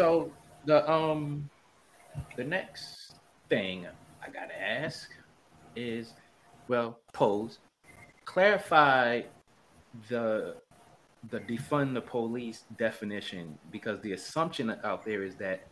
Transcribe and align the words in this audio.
So 0.00 0.32
the 0.64 0.90
um 0.90 1.50
the 2.34 2.42
next 2.42 3.16
thing 3.50 3.86
I 4.26 4.30
gotta 4.30 4.58
ask 4.58 5.10
is, 5.76 6.14
well, 6.68 7.00
pose, 7.12 7.58
clarify 8.24 9.20
the 10.08 10.54
the 11.28 11.40
defund 11.40 11.92
the 11.92 12.00
police 12.00 12.64
definition 12.78 13.58
because 13.70 14.00
the 14.00 14.12
assumption 14.12 14.74
out 14.84 15.04
there 15.04 15.22
is 15.22 15.34
that 15.34 15.66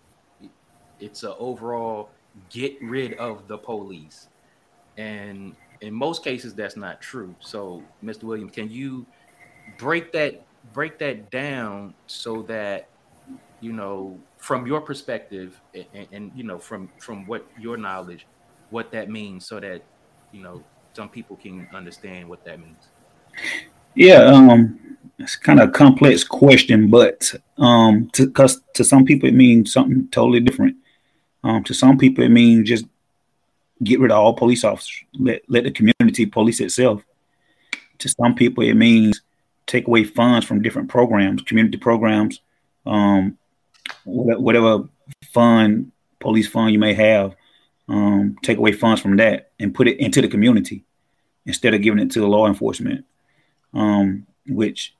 it's 1.00 1.22
an 1.22 1.32
overall 1.38 2.10
get 2.50 2.76
rid 2.82 3.14
of 3.14 3.48
the 3.48 3.56
police, 3.56 4.28
and 4.98 5.56
in 5.80 5.94
most 5.94 6.22
cases 6.22 6.54
that's 6.54 6.76
not 6.76 7.00
true. 7.00 7.34
So, 7.40 7.82
Mr. 8.04 8.24
Williams, 8.24 8.52
can 8.52 8.70
you 8.70 9.06
break 9.78 10.12
that 10.12 10.44
break 10.74 10.98
that 10.98 11.30
down 11.30 11.94
so 12.06 12.42
that 12.42 12.90
you 13.60 13.72
know 13.72 14.18
from 14.38 14.66
your 14.66 14.80
perspective 14.80 15.60
and, 15.74 16.06
and, 16.12 16.32
you 16.34 16.44
know 16.44 16.58
from 16.58 16.88
from 16.98 17.26
what 17.26 17.46
your 17.58 17.76
knowledge 17.76 18.26
what 18.70 18.92
that 18.92 19.10
means 19.10 19.46
so 19.46 19.58
that 19.60 19.82
you 20.32 20.42
know 20.42 20.62
some 20.92 21.08
people 21.08 21.36
can 21.36 21.68
understand 21.74 22.28
what 22.28 22.44
that 22.44 22.58
means. 22.60 22.88
Yeah 23.94 24.24
um 24.24 24.78
it's 25.18 25.36
kind 25.36 25.60
of 25.60 25.68
a 25.68 25.72
complex 25.72 26.24
question 26.24 26.88
but 26.90 27.34
um 27.56 28.10
to 28.12 28.32
to 28.74 28.84
some 28.84 29.04
people 29.04 29.28
it 29.28 29.34
means 29.34 29.72
something 29.72 30.08
totally 30.10 30.40
different. 30.40 30.76
Um 31.44 31.64
to 31.64 31.74
some 31.74 31.98
people 31.98 32.24
it 32.24 32.30
means 32.30 32.68
just 32.68 32.86
get 33.82 34.00
rid 34.00 34.10
of 34.10 34.18
all 34.18 34.34
police 34.34 34.64
officers 34.64 35.04
let, 35.14 35.42
let 35.48 35.64
the 35.64 35.70
community 35.70 36.26
police 36.26 36.60
itself. 36.60 37.02
To 37.98 38.08
some 38.08 38.34
people 38.34 38.64
it 38.64 38.74
means 38.74 39.22
take 39.66 39.86
away 39.86 40.04
funds 40.04 40.46
from 40.46 40.62
different 40.62 40.88
programs 40.88 41.42
community 41.42 41.78
programs 41.78 42.40
um 42.86 43.37
whatever 44.08 44.88
fund, 45.32 45.92
police 46.20 46.48
fund 46.48 46.72
you 46.72 46.78
may 46.78 46.94
have, 46.94 47.34
um, 47.88 48.36
take 48.42 48.58
away 48.58 48.72
funds 48.72 49.00
from 49.00 49.16
that 49.16 49.50
and 49.58 49.74
put 49.74 49.88
it 49.88 49.98
into 49.98 50.20
the 50.20 50.28
community 50.28 50.84
instead 51.46 51.74
of 51.74 51.82
giving 51.82 52.00
it 52.00 52.10
to 52.12 52.20
the 52.20 52.26
law 52.26 52.46
enforcement. 52.46 53.04
Um, 53.74 54.26
which 54.46 54.94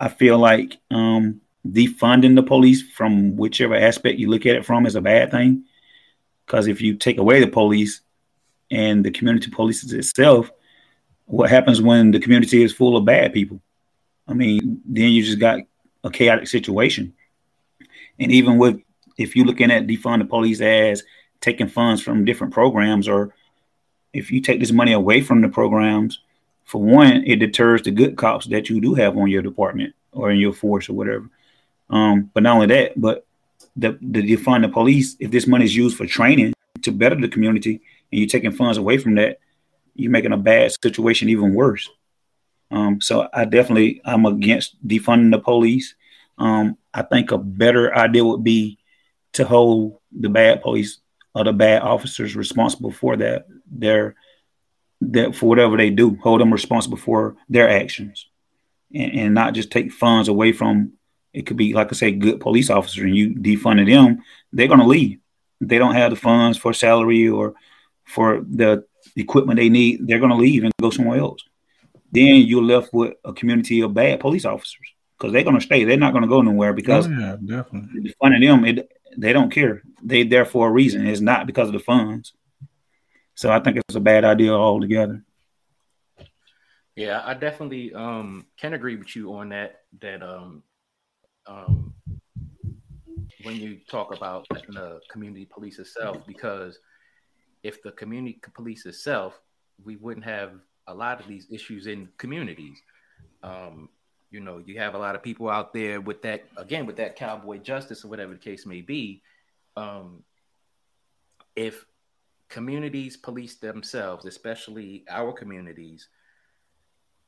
I 0.00 0.08
feel 0.08 0.38
like 0.38 0.76
um, 0.90 1.40
defunding 1.66 2.34
the 2.34 2.42
police 2.42 2.82
from 2.82 3.36
whichever 3.36 3.74
aspect 3.74 4.18
you 4.18 4.28
look 4.28 4.46
at 4.46 4.56
it 4.56 4.66
from 4.66 4.86
is 4.86 4.96
a 4.96 5.00
bad 5.00 5.30
thing. 5.30 5.64
Because 6.46 6.66
if 6.66 6.80
you 6.80 6.96
take 6.96 7.18
away 7.18 7.40
the 7.40 7.48
police 7.48 8.00
and 8.70 9.04
the 9.04 9.10
community 9.10 9.50
polices 9.50 9.92
itself, 9.92 10.50
what 11.26 11.50
happens 11.50 11.80
when 11.80 12.10
the 12.10 12.20
community 12.20 12.62
is 12.62 12.72
full 12.72 12.96
of 12.96 13.04
bad 13.04 13.32
people? 13.32 13.60
I 14.26 14.34
mean, 14.34 14.80
then 14.84 15.10
you 15.10 15.22
just 15.22 15.38
got 15.38 15.60
a 16.04 16.10
chaotic 16.10 16.48
situation. 16.48 17.14
And 18.18 18.32
even 18.32 18.58
with 18.58 18.80
if 19.16 19.34
you're 19.34 19.46
looking 19.46 19.70
at 19.70 19.86
defund 19.86 20.18
the 20.18 20.24
police 20.24 20.60
as 20.60 21.02
taking 21.40 21.68
funds 21.68 22.02
from 22.02 22.24
different 22.24 22.52
programs, 22.52 23.08
or 23.08 23.34
if 24.12 24.30
you 24.30 24.40
take 24.40 24.60
this 24.60 24.72
money 24.72 24.92
away 24.92 25.20
from 25.20 25.40
the 25.40 25.48
programs, 25.48 26.20
for 26.64 26.82
one, 26.82 27.24
it 27.26 27.36
deters 27.36 27.82
the 27.82 27.90
good 27.90 28.16
cops 28.16 28.46
that 28.46 28.68
you 28.68 28.80
do 28.80 28.94
have 28.94 29.16
on 29.16 29.28
your 29.28 29.42
department 29.42 29.94
or 30.12 30.30
in 30.30 30.38
your 30.38 30.52
force 30.52 30.88
or 30.88 30.92
whatever. 30.92 31.28
Um, 31.90 32.30
but 32.34 32.42
not 32.42 32.54
only 32.54 32.66
that, 32.66 33.00
but 33.00 33.26
the, 33.74 33.98
the 34.02 34.22
defund 34.22 34.62
the 34.62 34.68
police, 34.68 35.16
if 35.18 35.30
this 35.30 35.46
money 35.46 35.64
is 35.64 35.74
used 35.74 35.96
for 35.96 36.06
training 36.06 36.52
to 36.82 36.92
better 36.92 37.14
the 37.14 37.28
community 37.28 37.80
and 38.12 38.20
you're 38.20 38.28
taking 38.28 38.52
funds 38.52 38.76
away 38.78 38.98
from 38.98 39.14
that, 39.14 39.38
you're 39.94 40.10
making 40.10 40.32
a 40.32 40.36
bad 40.36 40.72
situation 40.82 41.28
even 41.28 41.54
worse. 41.54 41.88
Um, 42.70 43.00
so 43.00 43.28
I 43.32 43.44
definitely 43.46 44.00
I'm 44.04 44.26
against 44.26 44.76
defunding 44.86 45.30
the 45.30 45.38
police. 45.38 45.94
Um, 46.38 46.76
I 46.94 47.02
think 47.02 47.30
a 47.30 47.38
better 47.38 47.94
idea 47.94 48.24
would 48.24 48.44
be 48.44 48.78
to 49.34 49.44
hold 49.44 49.98
the 50.12 50.28
bad 50.28 50.62
police 50.62 50.98
or 51.34 51.44
the 51.44 51.52
bad 51.52 51.82
officers 51.82 52.36
responsible 52.36 52.90
for 52.90 53.16
that 53.16 53.46
their 53.70 54.14
that 55.00 55.36
for 55.36 55.46
whatever 55.46 55.76
they 55.76 55.90
do, 55.90 56.16
hold 56.22 56.40
them 56.40 56.52
responsible 56.52 56.96
for 56.96 57.36
their 57.48 57.68
actions, 57.68 58.26
and, 58.92 59.12
and 59.12 59.34
not 59.34 59.54
just 59.54 59.70
take 59.70 59.92
funds 59.92 60.28
away 60.28 60.52
from. 60.52 60.92
It 61.32 61.46
could 61.46 61.56
be 61.56 61.74
like 61.74 61.88
I 61.92 61.92
say, 61.94 62.10
good 62.12 62.40
police 62.40 62.70
officers, 62.70 63.04
and 63.04 63.16
you 63.16 63.34
defunded 63.34 63.86
them, 63.86 64.22
they're 64.52 64.66
to 64.66 64.84
leave. 64.84 65.18
They 65.60 65.78
don't 65.78 65.94
have 65.94 66.10
the 66.10 66.16
funds 66.16 66.56
for 66.56 66.72
salary 66.72 67.28
or 67.28 67.54
for 68.04 68.40
the 68.48 68.84
equipment 69.14 69.58
they 69.58 69.68
need. 69.68 70.06
They're 70.06 70.18
to 70.18 70.34
leave 70.34 70.64
and 70.64 70.72
go 70.80 70.90
somewhere 70.90 71.18
else. 71.18 71.42
Then 72.10 72.36
you're 72.36 72.62
left 72.62 72.92
with 72.92 73.14
a 73.24 73.32
community 73.34 73.82
of 73.82 73.92
bad 73.92 74.20
police 74.20 74.46
officers 74.46 74.88
because 75.18 75.32
they're 75.32 75.42
going 75.42 75.56
to 75.56 75.62
stay. 75.62 75.84
They're 75.84 75.96
not 75.96 76.12
going 76.12 76.22
to 76.22 76.28
go 76.28 76.42
nowhere 76.42 76.72
because 76.72 77.06
oh, 77.06 77.10
yeah, 77.10 77.36
definitely. 77.44 78.14
funding 78.20 78.48
them, 78.48 78.64
it, 78.64 78.88
they 79.16 79.32
don't 79.32 79.50
care. 79.50 79.82
They 80.02 80.22
there 80.22 80.44
for 80.44 80.68
a 80.68 80.70
reason. 80.70 81.06
It's 81.06 81.20
not 81.20 81.46
because 81.46 81.68
of 81.68 81.72
the 81.72 81.80
funds. 81.80 82.32
So 83.34 83.50
I 83.50 83.60
think 83.60 83.76
it's 83.76 83.94
a 83.94 84.00
bad 84.00 84.24
idea 84.24 84.52
altogether. 84.52 85.24
Yeah, 86.96 87.22
I 87.24 87.34
definitely 87.34 87.94
um, 87.94 88.46
can 88.56 88.74
agree 88.74 88.96
with 88.96 89.14
you 89.14 89.32
on 89.34 89.50
that. 89.50 89.82
That 90.00 90.22
um, 90.22 90.62
um, 91.46 91.94
when 93.44 93.56
you 93.56 93.78
talk 93.88 94.14
about 94.14 94.46
the 94.48 95.00
community 95.10 95.48
police 95.52 95.78
itself, 95.78 96.18
because 96.26 96.78
if 97.62 97.82
the 97.82 97.92
community 97.92 98.40
police 98.54 98.86
itself, 98.86 99.40
we 99.84 99.96
wouldn't 99.96 100.24
have 100.24 100.52
a 100.88 100.94
lot 100.94 101.20
of 101.20 101.28
these 101.28 101.46
issues 101.50 101.86
in 101.86 102.08
communities. 102.18 102.80
Um, 103.42 103.88
you 104.30 104.40
know, 104.40 104.58
you 104.58 104.78
have 104.78 104.94
a 104.94 104.98
lot 104.98 105.14
of 105.14 105.22
people 105.22 105.48
out 105.48 105.72
there 105.72 106.00
with 106.00 106.22
that 106.22 106.44
again 106.56 106.86
with 106.86 106.96
that 106.96 107.16
cowboy 107.16 107.58
justice 107.58 108.04
or 108.04 108.08
whatever 108.08 108.32
the 108.32 108.38
case 108.38 108.66
may 108.66 108.80
be. 108.80 109.22
Um, 109.76 110.22
if 111.56 111.86
communities 112.48 113.16
police 113.16 113.56
themselves, 113.56 114.24
especially 114.24 115.04
our 115.08 115.32
communities, 115.32 116.08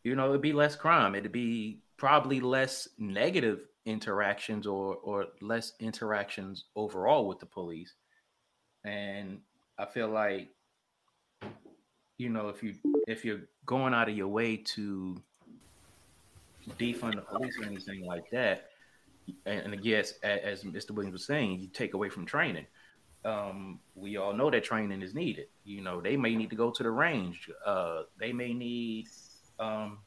you 0.05 0.15
know, 0.15 0.31
it'd 0.31 0.43
be 0.43 0.53
less 0.53 0.77
crime. 0.77 1.15
It'd 1.15 1.33
be 1.33 1.81
probably 1.97 2.41
less 2.41 2.89
negative 2.99 3.61
interactions 3.87 4.67
or 4.67 4.97
or 4.97 5.27
less 5.41 5.73
interactions 5.81 6.65
overall 6.77 7.27
with 7.27 7.39
the 7.39 7.47
police. 7.47 7.95
And 8.85 9.41
I 9.79 9.87
feel 9.87 10.09
like, 10.09 10.49
you 12.19 12.29
know, 12.29 12.49
if 12.49 12.63
you 12.63 12.75
if 13.07 13.25
you're 13.25 13.43
going 13.65 13.95
out 13.95 14.11
of 14.11 14.17
your 14.17 14.29
way 14.29 14.59
to 14.59 15.23
defund 16.79 17.17
the 17.17 17.23
police 17.23 17.59
or 17.59 17.65
anything 17.65 18.05
like 18.05 18.31
that. 18.31 18.71
And, 19.47 19.75
and 19.75 19.85
yes, 19.85 20.15
as, 20.23 20.65
Mr. 20.65 20.91
Williams 20.93 21.13
was 21.13 21.27
saying, 21.27 21.61
you 21.61 21.69
take 21.69 21.95
away 21.95 22.09
from 22.09 22.27
training. 22.27 22.67
Um, 23.25 23.81
we 23.95 24.17
all 24.17 24.33
know 24.33 24.51
that 24.51 24.65
training 24.65 25.03
is 25.03 25.15
needed. 25.15 25.47
You 25.65 25.83
know, 25.83 26.01
they 26.01 26.17
may 26.17 26.35
need 26.35 26.51
to 26.51 26.57
go 26.57 26.71
to 26.71 26.83
the 26.83 26.91
range. 26.91 27.51
Uh, 27.65 28.03
they 28.19 28.33
may 28.33 28.53
need 28.53 29.09
um, 29.59 29.99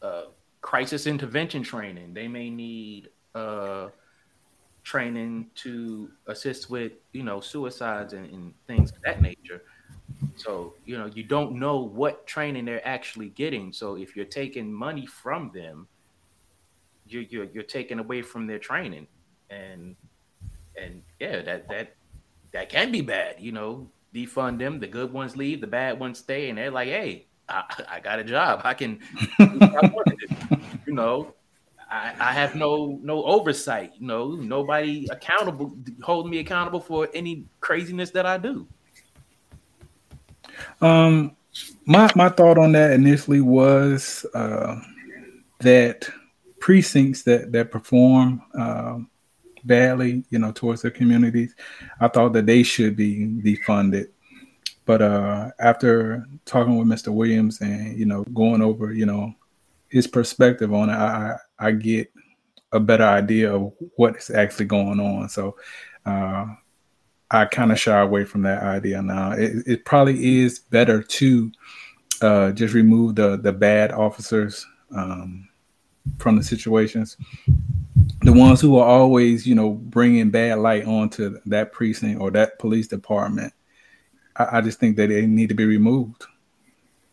uh, 0.00 0.24
crisis 0.60 1.06
intervention 1.06 1.62
training. 1.62 2.14
They 2.14 2.28
may 2.28 2.50
need 2.50 3.08
uh, 3.34 3.88
training 4.84 5.50
to 5.56 6.10
assist 6.26 6.70
with, 6.70 6.92
you 7.12 7.24
know, 7.24 7.40
suicides 7.40 8.12
and, 8.12 8.30
and 8.30 8.54
things 8.66 8.92
of 8.92 9.02
that 9.02 9.20
nature. 9.20 9.62
So, 10.40 10.74
you 10.84 10.96
know, 10.96 11.06
you 11.06 11.22
don't 11.22 11.58
know 11.58 11.80
what 11.80 12.26
training 12.26 12.64
they're 12.64 12.86
actually 12.86 13.28
getting. 13.30 13.72
So 13.72 13.96
if 13.96 14.16
you're 14.16 14.24
taking 14.24 14.72
money 14.72 15.06
from 15.06 15.50
them, 15.52 15.86
you're 17.06 17.22
you're, 17.22 17.44
you're 17.44 17.62
taking 17.62 17.98
away 17.98 18.22
from 18.22 18.46
their 18.46 18.58
training. 18.58 19.06
And 19.50 19.96
and 20.80 21.02
yeah, 21.18 21.42
that 21.42 21.68
that 21.68 21.94
that 22.52 22.68
can 22.68 22.90
be 22.90 23.02
bad, 23.02 23.36
you 23.38 23.52
know. 23.52 23.90
Defund 24.12 24.58
them, 24.58 24.80
the 24.80 24.88
good 24.88 25.12
ones 25.12 25.36
leave, 25.36 25.60
the 25.60 25.68
bad 25.68 26.00
ones 26.00 26.18
stay, 26.18 26.48
and 26.48 26.58
they're 26.58 26.72
like, 26.72 26.88
hey, 26.88 27.26
I, 27.48 27.62
I 27.88 28.00
got 28.00 28.18
a 28.18 28.24
job. 28.24 28.62
I 28.64 28.74
can 28.74 28.98
you 29.38 30.92
know, 30.92 31.34
I, 31.88 32.14
I, 32.18 32.32
have 32.32 32.56
no 32.56 32.98
no 33.02 33.22
oversight, 33.24 33.92
you 33.98 34.06
know, 34.06 34.32
nobody 34.34 35.06
accountable 35.10 35.76
holding 36.02 36.30
me 36.30 36.38
accountable 36.38 36.80
for 36.80 37.08
any 37.14 37.44
craziness 37.60 38.10
that 38.10 38.26
I 38.26 38.38
do. 38.38 38.66
Um, 40.80 41.36
my 41.86 42.10
my 42.14 42.28
thought 42.28 42.58
on 42.58 42.72
that 42.72 42.92
initially 42.92 43.40
was 43.40 44.24
uh, 44.34 44.80
that 45.58 46.08
precincts 46.58 47.22
that 47.24 47.52
that 47.52 47.70
perform 47.70 48.42
uh, 48.58 48.98
badly, 49.64 50.24
you 50.30 50.38
know, 50.38 50.52
towards 50.52 50.82
their 50.82 50.90
communities, 50.90 51.54
I 52.00 52.08
thought 52.08 52.32
that 52.34 52.46
they 52.46 52.62
should 52.62 52.96
be 52.96 53.26
defunded. 53.26 54.08
But 54.84 55.02
uh, 55.02 55.50
after 55.58 56.26
talking 56.44 56.76
with 56.76 56.88
Mr. 56.88 57.12
Williams 57.12 57.60
and 57.60 57.98
you 57.98 58.06
know 58.06 58.24
going 58.34 58.62
over 58.62 58.92
you 58.92 59.06
know 59.06 59.34
his 59.88 60.06
perspective 60.06 60.72
on 60.72 60.90
it, 60.90 60.94
I 60.94 61.36
I 61.58 61.72
get 61.72 62.12
a 62.72 62.80
better 62.80 63.04
idea 63.04 63.54
of 63.54 63.72
what's 63.96 64.30
actually 64.30 64.66
going 64.66 65.00
on. 65.00 65.28
So 65.28 65.56
uh, 66.06 66.46
I 67.30 67.44
kind 67.44 67.70
of 67.70 67.78
shy 67.78 67.98
away 68.00 68.24
from 68.24 68.42
that 68.42 68.62
idea 68.62 69.02
now. 69.02 69.32
It, 69.32 69.66
it 69.66 69.84
probably 69.84 70.40
is 70.40 70.58
better 70.58 71.02
to 71.02 71.52
uh, 72.22 72.52
just 72.52 72.74
remove 72.74 73.14
the 73.14 73.36
the 73.36 73.52
bad 73.52 73.92
officers 73.92 74.66
um, 74.94 75.48
from 76.18 76.36
the 76.36 76.42
situations 76.42 77.16
the 78.22 78.32
ones 78.32 78.60
who 78.60 78.78
are 78.78 78.86
always, 78.86 79.46
you 79.46 79.54
know, 79.54 79.72
bringing 79.72 80.30
bad 80.30 80.58
light 80.58 80.86
onto 80.86 81.38
that 81.46 81.72
precinct 81.72 82.20
or 82.20 82.30
that 82.30 82.58
police 82.58 82.86
department, 82.86 83.52
I, 84.36 84.58
I 84.58 84.60
just 84.60 84.78
think 84.78 84.96
that 84.96 85.08
they 85.08 85.26
need 85.26 85.48
to 85.48 85.54
be 85.54 85.64
removed. 85.64 86.26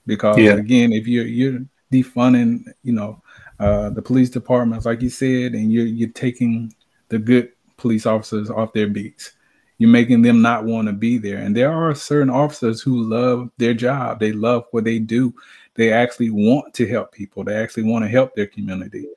Because 0.05 0.37
yeah. 0.37 0.53
again, 0.53 0.93
if 0.93 1.07
you're 1.07 1.25
you're 1.25 1.61
defunding, 1.91 2.65
you 2.83 2.93
know, 2.93 3.21
uh, 3.59 3.89
the 3.89 4.01
police 4.01 4.29
departments, 4.29 4.85
like 4.85 5.01
you 5.01 5.09
said, 5.09 5.53
and 5.53 5.71
you're 5.71 5.85
you're 5.85 6.09
taking 6.09 6.73
the 7.09 7.19
good 7.19 7.51
police 7.77 8.05
officers 8.05 8.49
off 8.49 8.73
their 8.73 8.87
beats. 8.87 9.33
You're 9.77 9.89
making 9.89 10.23
them 10.23 10.41
not 10.41 10.65
want 10.65 10.87
to 10.87 10.93
be 10.93 11.17
there. 11.17 11.37
And 11.37 11.55
there 11.55 11.71
are 11.71 11.93
certain 11.93 12.29
officers 12.29 12.81
who 12.81 13.03
love 13.03 13.51
their 13.57 13.73
job. 13.73 14.19
They 14.19 14.31
love 14.31 14.65
what 14.71 14.83
they 14.83 14.97
do. 14.97 15.33
They 15.75 15.93
actually 15.93 16.31
want 16.31 16.73
to 16.75 16.87
help 16.87 17.11
people. 17.11 17.43
They 17.43 17.55
actually 17.55 17.83
want 17.83 18.03
to 18.03 18.09
help 18.09 18.35
their 18.35 18.47
community. 18.47 19.07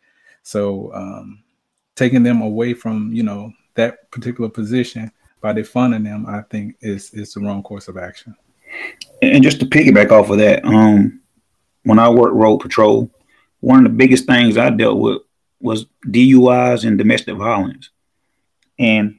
So 0.43 0.93
um, 0.95 1.43
taking 1.97 2.23
them 2.23 2.43
away 2.43 2.75
from 2.75 3.13
you 3.13 3.23
know 3.23 3.53
that 3.75 4.11
particular 4.11 4.51
position 4.51 5.11
by 5.41 5.55
defunding 5.55 6.05
them, 6.05 6.27
I 6.27 6.43
think 6.43 6.77
is 6.81 7.13
is 7.15 7.33
the 7.33 7.41
wrong 7.41 7.63
course 7.63 7.89
of 7.89 7.97
action. 7.97 8.37
And 9.23 9.43
just 9.43 9.61
to 9.61 9.67
piggyback 9.67 10.11
off 10.11 10.31
of 10.31 10.39
that, 10.39 10.65
um, 10.65 11.21
when 11.85 11.99
I 11.99 12.09
worked 12.09 12.35
road 12.35 12.59
patrol, 12.59 13.11
one 13.61 13.79
of 13.79 13.85
the 13.85 13.97
biggest 13.97 14.27
things 14.27 14.57
I 14.57 14.71
dealt 14.71 14.99
with 14.99 15.23
was 15.61 15.87
DUIs 16.07 16.87
and 16.87 16.97
domestic 16.97 17.37
violence, 17.37 17.91
and 18.79 19.19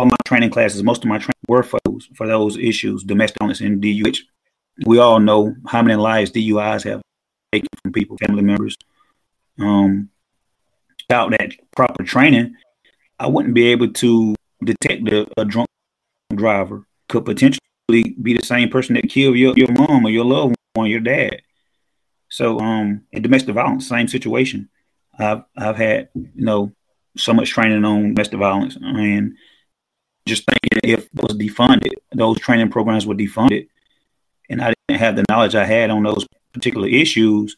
all 0.00 0.06
my 0.06 0.16
training 0.28 0.50
classes, 0.50 0.82
most 0.82 1.02
of 1.02 1.08
my 1.08 1.18
training 1.18 1.32
were 1.48 1.62
for 1.62 1.80
those 1.84 2.08
for 2.14 2.26
those 2.26 2.56
issues, 2.56 3.02
domestic 3.02 3.38
violence 3.40 3.60
and 3.60 3.82
DUI. 3.82 4.18
We 4.86 4.98
all 4.98 5.18
know 5.18 5.54
how 5.66 5.82
many 5.82 5.96
lives 5.96 6.30
DUIs 6.30 6.84
have 6.84 7.02
taken 7.52 7.68
from 7.82 7.92
people, 7.92 8.16
family 8.18 8.42
members, 8.42 8.76
um, 9.58 10.10
without 11.08 11.30
that 11.30 11.52
proper 11.74 12.04
training, 12.04 12.54
I 13.18 13.26
wouldn't 13.26 13.54
be 13.54 13.68
able 13.68 13.92
to 13.92 14.34
detect 14.62 15.08
a, 15.08 15.26
a 15.36 15.44
drunk 15.44 15.68
driver 16.34 16.84
could 17.08 17.24
potentially 17.24 17.58
be 18.22 18.34
the 18.34 18.44
same 18.44 18.68
person 18.68 18.94
that 18.94 19.08
killed 19.08 19.36
your, 19.36 19.56
your 19.56 19.72
mom 19.72 20.04
or 20.04 20.10
your 20.10 20.24
loved 20.24 20.54
one, 20.74 20.90
your 20.90 21.00
dad. 21.00 21.40
So, 22.28 22.60
um, 22.60 23.02
in 23.12 23.22
domestic 23.22 23.54
violence, 23.54 23.88
same 23.88 24.08
situation. 24.08 24.68
I've 25.18 25.42
I've 25.56 25.76
had 25.76 26.10
you 26.14 26.44
know 26.44 26.72
so 27.16 27.32
much 27.32 27.50
training 27.50 27.84
on 27.84 28.14
domestic 28.14 28.38
violence, 28.38 28.76
and 28.76 29.34
just 30.28 30.44
thinking 30.44 30.80
if 30.84 31.06
it 31.06 31.10
was 31.14 31.36
defunded, 31.36 31.92
those 32.12 32.38
training 32.38 32.70
programs 32.70 33.06
were 33.06 33.14
defunded, 33.14 33.68
and 34.48 34.62
I 34.62 34.74
didn't 34.86 35.00
have 35.00 35.16
the 35.16 35.24
knowledge 35.28 35.54
I 35.54 35.64
had 35.64 35.90
on 35.90 36.02
those 36.02 36.26
particular 36.52 36.88
issues, 36.88 37.56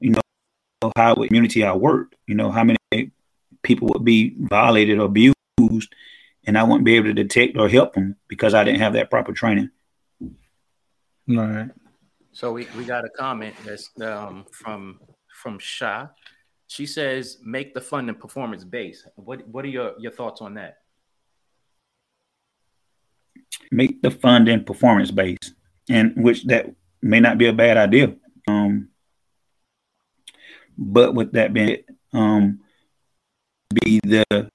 you 0.00 0.10
know, 0.10 0.92
how 0.96 1.14
community 1.14 1.64
I 1.64 1.74
worked, 1.74 2.16
you 2.26 2.34
know, 2.34 2.50
how 2.50 2.64
many 2.64 2.78
people 3.62 3.88
would 3.92 4.04
be 4.04 4.34
violated 4.38 4.98
or 4.98 5.06
abused, 5.06 5.94
and 6.44 6.58
I 6.58 6.64
wouldn't 6.64 6.84
be 6.84 6.96
able 6.96 7.08
to 7.08 7.14
detect 7.14 7.56
or 7.56 7.68
help 7.68 7.94
them 7.94 8.16
because 8.28 8.54
I 8.54 8.64
didn't 8.64 8.80
have 8.80 8.94
that 8.94 9.10
proper 9.10 9.32
training. 9.32 9.70
All 10.20 11.36
right. 11.36 11.70
So 12.32 12.52
we, 12.52 12.66
we 12.76 12.84
got 12.84 13.04
a 13.04 13.10
comment 13.10 13.54
that's 13.64 13.90
um, 14.00 14.46
from 14.50 15.00
from 15.34 15.58
Shah. 15.58 16.08
She 16.66 16.86
says, 16.86 17.38
"Make 17.44 17.74
the 17.74 17.80
funding 17.80 18.16
performance 18.16 18.64
based." 18.64 19.06
What 19.16 19.46
what 19.48 19.64
are 19.64 19.68
your, 19.68 19.92
your 19.98 20.12
thoughts 20.12 20.40
on 20.40 20.54
that? 20.54 20.78
Make 23.70 24.02
the 24.02 24.10
funding 24.10 24.64
performance 24.64 25.10
based, 25.10 25.54
and 25.88 26.12
which 26.16 26.44
that 26.44 26.74
may 27.00 27.20
not 27.20 27.38
be 27.38 27.46
a 27.46 27.52
bad 27.52 27.76
idea. 27.76 28.14
Um, 28.46 28.88
but 30.76 31.14
with 31.14 31.32
that 31.32 31.52
being, 31.52 31.78
um, 32.12 32.60
be 33.84 34.00
the 34.04 34.50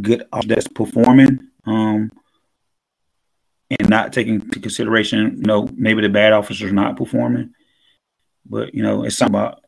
good 0.00 0.26
that's 0.46 0.68
performing, 0.68 1.40
um, 1.66 2.10
and 3.70 3.88
not 3.88 4.12
taking 4.12 4.34
into 4.34 4.60
consideration, 4.60 5.36
you 5.38 5.44
know, 5.46 5.68
maybe 5.74 6.02
the 6.02 6.08
bad 6.08 6.32
officers 6.32 6.72
not 6.72 6.96
performing. 6.96 7.52
But 8.46 8.74
you 8.74 8.82
know, 8.82 9.04
it's 9.04 9.16
something 9.16 9.34
about 9.34 9.64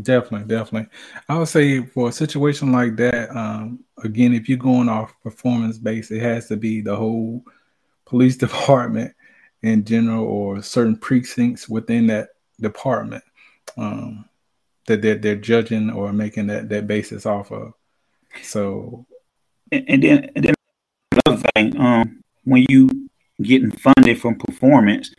Definitely, 0.00 0.48
definitely. 0.48 0.88
I 1.28 1.38
would 1.38 1.48
say 1.48 1.84
for 1.84 2.08
a 2.08 2.12
situation 2.12 2.72
like 2.72 2.96
that, 2.96 3.34
um, 3.36 3.84
again, 4.02 4.32
if 4.32 4.48
you're 4.48 4.56
going 4.56 4.88
off 4.88 5.14
performance 5.22 5.76
based, 5.76 6.10
it 6.10 6.20
has 6.20 6.48
to 6.48 6.56
be 6.56 6.80
the 6.80 6.96
whole 6.96 7.44
police 8.06 8.36
department 8.38 9.14
in 9.62 9.84
general 9.84 10.24
or 10.24 10.62
certain 10.62 10.96
precincts 10.96 11.68
within 11.68 12.06
that 12.06 12.30
department 12.60 13.22
um, 13.76 14.24
that 14.86 15.02
they're, 15.02 15.16
they're 15.16 15.36
judging 15.36 15.90
or 15.90 16.12
making 16.12 16.46
that, 16.46 16.70
that 16.70 16.86
basis 16.86 17.26
off 17.26 17.52
of. 17.52 17.74
So, 18.42 19.06
and, 19.70 19.84
and 19.88 20.02
then, 20.02 20.30
and 20.34 20.44
then 20.46 20.54
another 21.26 21.42
thing, 21.54 21.78
um, 21.78 22.22
when 22.44 22.64
you 22.70 22.88
getting 23.42 23.70
funded 23.72 24.20
from 24.20 24.36
performance, 24.36 25.14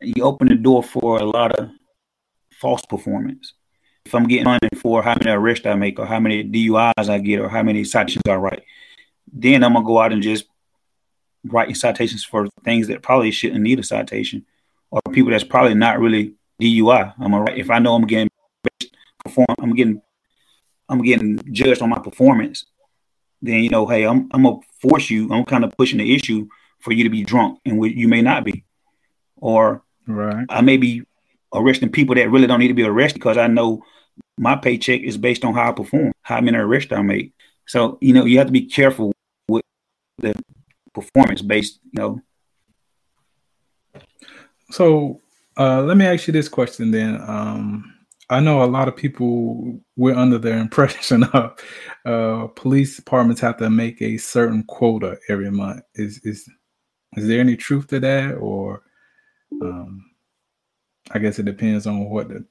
you 0.00 0.22
open 0.22 0.48
the 0.48 0.54
door 0.54 0.84
for 0.84 1.18
a 1.18 1.24
lot 1.24 1.58
of 1.58 1.70
false 2.52 2.84
performance. 2.86 3.54
If 4.04 4.14
I'm 4.14 4.24
getting 4.24 4.44
funded 4.44 4.78
for 4.78 5.02
how 5.02 5.14
many 5.14 5.30
arrests 5.30 5.66
I 5.66 5.74
make, 5.74 5.98
or 5.98 6.06
how 6.06 6.20
many 6.20 6.44
DUIs 6.44 7.08
I 7.08 7.18
get, 7.18 7.40
or 7.40 7.48
how 7.48 7.62
many 7.62 7.84
citations 7.84 8.22
I 8.28 8.34
write, 8.34 8.64
then 9.32 9.64
I'm 9.64 9.74
gonna 9.74 9.84
go 9.84 10.00
out 10.00 10.12
and 10.12 10.22
just 10.22 10.46
writing 11.44 11.74
citations 11.74 12.24
for 12.24 12.48
things 12.64 12.88
that 12.88 13.02
probably 13.02 13.30
shouldn't 13.30 13.62
need 13.62 13.78
a 13.78 13.82
citation, 13.82 14.44
or 14.90 15.00
people 15.12 15.30
that's 15.30 15.44
probably 15.44 15.74
not 15.74 16.00
really 16.00 16.34
DUI. 16.60 17.14
I'm 17.18 17.34
alright 17.34 17.58
if 17.58 17.70
I 17.70 17.78
know 17.78 17.94
I'm 17.94 18.06
getting 18.06 18.28
perform, 19.24 19.46
I'm 19.60 19.74
getting, 19.74 20.02
I'm 20.88 21.02
getting 21.02 21.38
judged 21.52 21.82
on 21.82 21.90
my 21.90 21.98
performance. 21.98 22.66
Then 23.40 23.62
you 23.62 23.70
know, 23.70 23.86
hey, 23.86 24.04
I'm 24.04 24.28
I'm 24.32 24.42
gonna 24.42 24.60
force 24.80 25.10
you. 25.10 25.32
I'm 25.32 25.44
kind 25.44 25.64
of 25.64 25.72
pushing 25.76 25.98
the 25.98 26.14
issue 26.14 26.48
for 26.80 26.92
you 26.92 27.04
to 27.04 27.10
be 27.10 27.22
drunk, 27.22 27.60
and 27.64 27.84
you 27.84 28.08
may 28.08 28.22
not 28.22 28.44
be, 28.44 28.64
or 29.36 29.82
right. 30.06 30.46
I 30.48 30.60
may 30.60 30.76
be 30.76 31.04
arresting 31.52 31.90
people 31.90 32.14
that 32.14 32.30
really 32.30 32.46
don't 32.46 32.60
need 32.60 32.68
to 32.68 32.74
be 32.74 32.84
arrested 32.84 33.18
because 33.18 33.38
I 33.38 33.46
know 33.46 33.82
my 34.38 34.56
paycheck 34.56 35.02
is 35.02 35.16
based 35.16 35.44
on 35.44 35.54
how 35.54 35.70
I 35.70 35.72
perform, 35.72 36.12
how 36.22 36.40
many 36.40 36.56
arrests 36.56 36.92
I 36.92 37.02
make. 37.02 37.32
So 37.66 37.98
you 38.00 38.12
know, 38.12 38.24
you 38.24 38.38
have 38.38 38.48
to 38.48 38.52
be 38.52 38.66
careful 38.66 39.12
with 39.48 39.64
the 40.18 40.34
performance 40.94 41.42
based, 41.42 41.80
you 41.92 42.00
know. 42.00 42.20
So 44.70 45.20
uh, 45.58 45.82
let 45.82 45.96
me 45.96 46.06
ask 46.06 46.26
you 46.26 46.32
this 46.32 46.48
question 46.48 46.90
then. 46.90 47.20
Um, 47.20 47.94
I 48.30 48.40
know 48.40 48.62
a 48.62 48.64
lot 48.64 48.88
of 48.88 48.96
people 48.96 49.78
we're 49.96 50.16
under 50.16 50.38
the 50.38 50.52
impression 50.52 51.24
of 51.34 51.58
uh, 52.06 52.46
police 52.48 52.96
departments 52.96 53.40
have 53.42 53.58
to 53.58 53.68
make 53.68 54.00
a 54.00 54.16
certain 54.16 54.64
quota 54.64 55.18
every 55.28 55.50
month. 55.50 55.82
Is 55.94 56.18
is 56.24 56.48
is 57.16 57.28
there 57.28 57.40
any 57.40 57.56
truth 57.56 57.88
to 57.88 58.00
that, 58.00 58.36
or 58.36 58.82
um, 59.60 60.11
I 61.10 61.18
guess 61.18 61.38
it 61.38 61.44
depends 61.44 61.86
on 61.86 62.08
what 62.08 62.28
the 62.28 62.44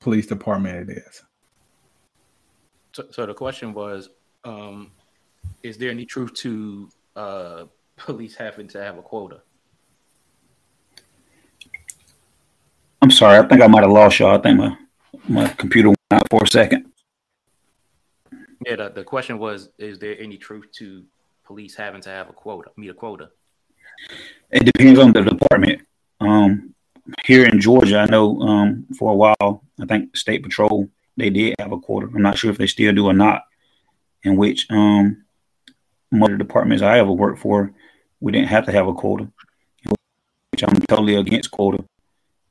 police 0.00 0.26
department 0.26 0.90
it 0.90 0.98
is. 0.98 1.22
So, 2.92 3.04
so 3.10 3.26
the 3.26 3.34
question 3.34 3.72
was, 3.72 4.10
um, 4.44 4.90
is 5.62 5.78
there 5.78 5.90
any 5.90 6.04
truth 6.04 6.34
to 6.34 6.88
uh, 7.16 7.64
police 7.96 8.34
having 8.34 8.68
to 8.68 8.82
have 8.82 8.98
a 8.98 9.02
quota? 9.02 9.40
I'm 13.00 13.10
sorry. 13.10 13.38
I 13.38 13.48
think 13.48 13.62
I 13.62 13.66
might 13.66 13.82
have 13.82 13.90
lost 13.90 14.18
y'all. 14.18 14.38
I 14.38 14.40
think 14.40 14.58
my 14.58 14.76
my 15.28 15.48
computer 15.48 15.88
went 15.88 15.98
out 16.12 16.28
for 16.30 16.44
a 16.44 16.46
second. 16.46 16.92
Yeah, 18.64 18.76
the, 18.76 18.90
the 18.90 19.04
question 19.04 19.38
was: 19.38 19.70
Is 19.78 19.98
there 19.98 20.16
any 20.20 20.36
truth 20.36 20.66
to 20.78 21.04
police 21.44 21.74
having 21.74 22.00
to 22.02 22.10
have 22.10 22.28
a 22.28 22.32
quota, 22.32 22.70
meet 22.76 22.90
a 22.90 22.94
quota? 22.94 23.30
It 24.50 24.64
depends 24.64 24.98
on 24.98 25.12
the 25.12 25.22
department. 25.22 25.82
Um, 26.20 26.71
here 27.24 27.44
in 27.44 27.60
Georgia, 27.60 27.98
I 27.98 28.06
know 28.06 28.40
um, 28.40 28.86
for 28.98 29.12
a 29.12 29.16
while, 29.16 29.64
I 29.80 29.86
think 29.86 30.16
State 30.16 30.42
Patrol 30.42 30.88
they 31.16 31.30
did 31.30 31.54
have 31.58 31.72
a 31.72 31.78
quota. 31.78 32.06
I'm 32.06 32.22
not 32.22 32.38
sure 32.38 32.50
if 32.50 32.58
they 32.58 32.66
still 32.66 32.92
do 32.92 33.06
or 33.06 33.12
not. 33.12 33.42
In 34.24 34.36
which 34.36 34.70
um, 34.70 35.24
most 36.10 36.32
of 36.32 36.38
the 36.38 36.44
departments 36.44 36.82
I 36.82 36.98
ever 36.98 37.10
worked 37.10 37.40
for, 37.40 37.72
we 38.20 38.32
didn't 38.32 38.48
have 38.48 38.66
to 38.66 38.72
have 38.72 38.86
a 38.86 38.94
quota, 38.94 39.28
which 40.52 40.62
I'm 40.62 40.80
totally 40.82 41.16
against 41.16 41.50
quota 41.50 41.84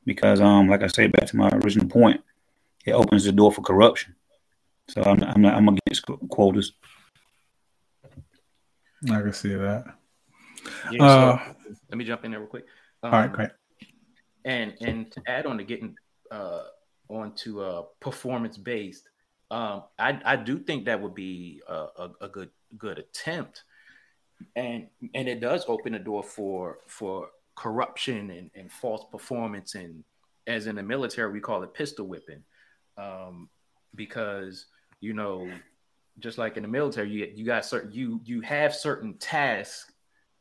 because, 0.05 0.41
um, 0.41 0.67
like 0.67 0.84
I 0.84 0.88
said, 0.88 1.13
back 1.13 1.27
to 1.27 1.38
my 1.38 1.50
original 1.50 1.88
point, 1.88 2.22
it 2.86 2.91
opens 2.91 3.24
the 3.24 3.31
door 3.31 3.51
for 3.51 3.62
corruption. 3.62 4.15
So 4.89 5.01
I'm, 5.01 5.24
I'm, 5.24 5.41
not, 5.41 5.53
I'm 5.53 5.67
against 5.70 6.05
quotas. 6.29 6.74
I 9.10 9.22
can 9.22 9.34
see 9.34 9.55
that. 9.55 9.86
Yeah, 10.91 11.03
uh, 11.03 11.38
so 11.38 11.55
let 11.89 11.98
me 11.98 12.03
jump 12.03 12.25
in 12.25 12.31
there 12.31 12.41
real 12.41 12.50
quick. 12.50 12.65
Um, 13.01 13.13
all 13.13 13.22
right, 13.22 13.31
great. 13.31 13.50
And 14.45 14.75
and 14.81 15.12
to 15.12 15.21
add 15.27 15.45
on 15.45 15.57
to 15.57 15.63
getting 15.63 15.95
uh, 16.31 16.63
onto 17.10 17.62
uh, 17.62 17.83
performance 18.00 18.57
based, 18.57 19.10
um, 19.51 19.83
I 20.00 20.19
I 20.25 20.36
do 20.36 20.60
think 20.60 20.86
that 20.86 21.01
would 21.01 21.13
be 21.15 21.62
a, 21.67 21.74
a, 21.74 22.12
a 22.21 22.27
good 22.27 22.50
good 22.77 22.98
attempt, 22.98 23.63
and 24.55 24.88
and 25.13 25.27
it 25.27 25.41
does 25.41 25.65
open 25.67 25.93
the 25.93 26.00
door 26.00 26.24
for 26.24 26.79
for 26.88 27.29
corruption 27.55 28.31
and, 28.31 28.50
and 28.55 28.71
false 28.71 29.03
performance 29.12 29.75
and 29.75 30.03
as 30.48 30.67
in 30.67 30.75
the 30.75 30.83
military, 30.83 31.31
we 31.31 31.39
call 31.39 31.63
it 31.63 31.74
pencil 31.74 32.07
whipping, 32.07 32.43
um, 32.98 33.50
because 33.95 34.65
you 35.00 35.13
know, 35.13 35.50
just 36.19 36.38
like 36.38 36.57
in 36.57 36.63
the 36.63 36.69
military, 36.69 37.10
you 37.10 37.31
you 37.33 37.45
got 37.45 37.65
certain 37.65 37.91
you 37.91 38.21
you 38.24 38.41
have 38.41 38.75
certain 38.75 39.17
tasks 39.17 39.91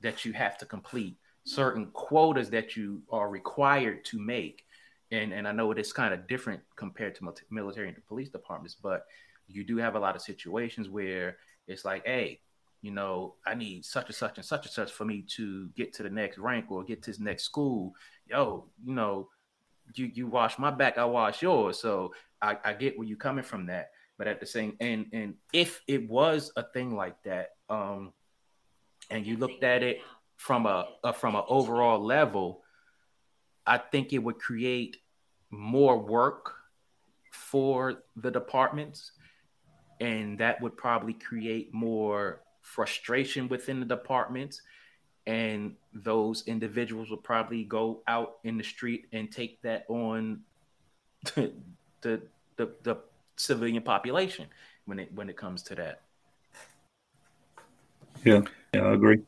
that 0.00 0.24
you 0.24 0.32
have 0.32 0.56
to 0.58 0.66
complete, 0.66 1.16
certain 1.44 1.86
quotas 1.92 2.50
that 2.50 2.76
you 2.76 3.02
are 3.10 3.28
required 3.28 4.04
to 4.06 4.18
make, 4.18 4.64
and 5.10 5.32
and 5.32 5.46
I 5.46 5.52
know 5.52 5.70
it's 5.72 5.92
kind 5.92 6.14
of 6.14 6.26
different 6.26 6.60
compared 6.76 7.14
to 7.16 7.32
military 7.50 7.88
and 7.88 8.06
police 8.06 8.28
departments, 8.28 8.76
but 8.80 9.06
you 9.48 9.64
do 9.64 9.76
have 9.78 9.96
a 9.96 10.00
lot 10.00 10.16
of 10.16 10.22
situations 10.22 10.88
where 10.88 11.36
it's 11.66 11.84
like, 11.84 12.06
hey, 12.06 12.40
you 12.82 12.90
know, 12.90 13.34
I 13.46 13.54
need 13.54 13.84
such 13.84 14.06
and 14.06 14.14
such 14.14 14.38
and 14.38 14.44
such 14.44 14.64
and 14.66 14.72
such 14.72 14.92
for 14.92 15.04
me 15.04 15.24
to 15.36 15.68
get 15.76 15.92
to 15.94 16.02
the 16.02 16.10
next 16.10 16.38
rank 16.38 16.70
or 16.70 16.84
get 16.84 17.02
to 17.04 17.12
the 17.12 17.22
next 17.22 17.44
school. 17.44 17.94
Yo, 18.26 18.66
you 18.84 18.94
know, 18.94 19.28
you 19.94 20.10
you 20.12 20.26
wash 20.26 20.58
my 20.58 20.70
back, 20.70 20.98
I 20.98 21.04
wash 21.04 21.42
yours. 21.42 21.78
So 21.78 22.14
I, 22.40 22.56
I 22.64 22.72
get 22.72 22.98
where 22.98 23.06
you're 23.06 23.18
coming 23.18 23.44
from 23.44 23.66
that. 23.66 23.90
But 24.16 24.28
at 24.28 24.40
the 24.40 24.46
same 24.46 24.76
and 24.80 25.06
and 25.12 25.34
if 25.52 25.80
it 25.86 26.08
was 26.08 26.52
a 26.56 26.62
thing 26.62 26.94
like 26.94 27.22
that, 27.24 27.50
um, 27.68 28.12
and 29.10 29.26
you 29.26 29.36
looked 29.36 29.64
at 29.64 29.82
it 29.82 30.00
from 30.40 30.64
a, 30.64 30.88
a 31.04 31.12
from 31.12 31.34
an 31.34 31.42
overall 31.48 32.02
level, 32.02 32.62
I 33.66 33.76
think 33.76 34.14
it 34.14 34.18
would 34.18 34.38
create 34.38 34.96
more 35.50 35.98
work 35.98 36.54
for 37.30 38.04
the 38.16 38.30
departments, 38.30 39.12
and 40.00 40.38
that 40.38 40.58
would 40.62 40.78
probably 40.78 41.12
create 41.12 41.74
more 41.74 42.40
frustration 42.62 43.48
within 43.48 43.80
the 43.80 43.86
departments 43.86 44.62
and 45.26 45.74
those 45.92 46.46
individuals 46.46 47.10
will 47.10 47.18
probably 47.18 47.64
go 47.64 48.02
out 48.08 48.38
in 48.42 48.56
the 48.56 48.64
street 48.64 49.08
and 49.12 49.30
take 49.30 49.60
that 49.60 49.84
on 49.90 50.40
the 51.34 51.52
the 52.00 52.22
the, 52.56 52.70
the 52.82 52.96
civilian 53.36 53.82
population 53.82 54.46
when 54.86 54.98
it 54.98 55.12
when 55.14 55.28
it 55.28 55.36
comes 55.36 55.62
to 55.64 55.74
that. 55.74 56.00
Yeah, 58.24 58.40
yeah, 58.72 58.80
I 58.80 58.94
agree. 58.94 59.20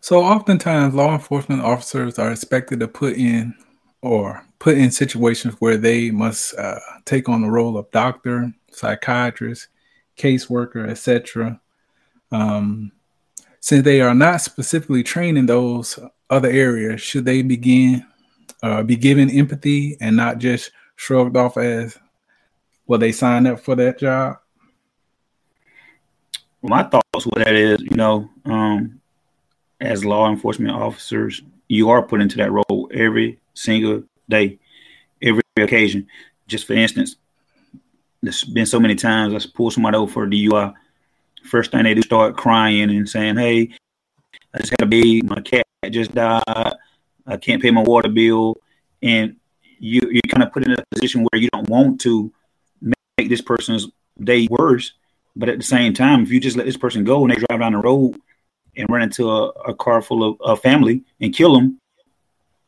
So 0.00 0.22
oftentimes 0.22 0.94
law 0.94 1.14
enforcement 1.14 1.62
officers 1.62 2.18
are 2.18 2.30
expected 2.30 2.80
to 2.80 2.88
put 2.88 3.16
in 3.16 3.54
or 4.02 4.44
put 4.58 4.78
in 4.78 4.90
situations 4.90 5.54
where 5.58 5.76
they 5.76 6.10
must 6.10 6.56
uh, 6.56 6.78
take 7.04 7.28
on 7.28 7.42
the 7.42 7.50
role 7.50 7.76
of 7.76 7.90
doctor, 7.90 8.52
psychiatrist, 8.70 9.68
caseworker, 10.16 10.88
etc. 10.88 11.60
Um, 12.30 12.92
since 13.60 13.84
they 13.84 14.00
are 14.00 14.14
not 14.14 14.40
specifically 14.42 15.02
trained 15.02 15.38
in 15.38 15.46
those 15.46 15.98
other 16.30 16.48
areas, 16.48 17.00
should 17.00 17.24
they 17.24 17.42
begin 17.42 18.06
uh, 18.62 18.82
be 18.82 18.96
given 18.96 19.30
empathy 19.30 19.96
and 20.00 20.16
not 20.16 20.38
just 20.38 20.70
shrugged 20.96 21.36
off 21.36 21.56
as 21.56 21.98
well? 22.86 22.98
They 22.98 23.12
signed 23.12 23.48
up 23.48 23.60
for 23.60 23.74
that 23.76 23.98
job. 23.98 24.38
My 26.62 26.82
thoughts 26.84 27.26
with 27.26 27.44
that 27.44 27.54
is, 27.54 27.80
you 27.80 27.96
know, 27.96 28.28
um, 28.44 29.00
as 29.80 30.04
law 30.04 30.30
enforcement 30.30 30.74
officers, 30.74 31.42
you 31.68 31.90
are 31.90 32.02
put 32.02 32.20
into 32.20 32.36
that 32.38 32.52
role 32.52 32.90
every 32.92 33.38
single 33.54 34.04
day, 34.28 34.58
every 35.22 35.42
occasion. 35.56 36.06
Just 36.46 36.66
for 36.66 36.74
instance, 36.74 37.16
there's 38.22 38.44
been 38.44 38.66
so 38.66 38.80
many 38.80 38.94
times 38.94 39.34
I 39.34 39.48
pull 39.54 39.70
somebody 39.70 39.96
over 39.96 40.10
for 40.10 40.24
a 40.24 40.26
DUI. 40.28 40.74
First 41.44 41.70
thing 41.70 41.84
they 41.84 41.94
do 41.94 42.02
start 42.02 42.36
crying 42.36 42.90
and 42.90 43.08
saying, 43.08 43.36
"Hey, 43.36 43.70
I 44.54 44.58
just 44.58 44.70
got 44.70 44.86
a 44.86 44.86
baby. 44.86 45.22
My 45.22 45.40
cat 45.40 45.66
just 45.90 46.14
died. 46.14 46.42
I 47.26 47.36
can't 47.36 47.62
pay 47.62 47.70
my 47.70 47.82
water 47.82 48.08
bill." 48.08 48.56
And 49.02 49.36
you 49.78 50.00
you 50.10 50.20
kind 50.28 50.42
of 50.42 50.52
put 50.52 50.64
in 50.64 50.72
a 50.72 50.84
position 50.92 51.26
where 51.30 51.40
you 51.40 51.48
don't 51.52 51.68
want 51.68 52.00
to 52.02 52.32
make 53.18 53.28
this 53.28 53.42
person's 53.42 53.88
day 54.22 54.48
worse, 54.50 54.92
but 55.36 55.48
at 55.48 55.58
the 55.58 55.64
same 55.64 55.92
time, 55.92 56.22
if 56.22 56.30
you 56.30 56.40
just 56.40 56.56
let 56.56 56.66
this 56.66 56.76
person 56.76 57.04
go 57.04 57.22
and 57.22 57.32
they 57.32 57.36
drive 57.36 57.60
down 57.60 57.72
the 57.72 57.78
road 57.78 58.16
and 58.76 58.88
run 58.90 59.02
into 59.02 59.30
a, 59.30 59.48
a 59.48 59.74
car 59.74 60.02
full 60.02 60.22
of 60.22 60.36
a 60.44 60.56
family 60.56 61.02
and 61.20 61.34
kill 61.34 61.54
them, 61.54 61.78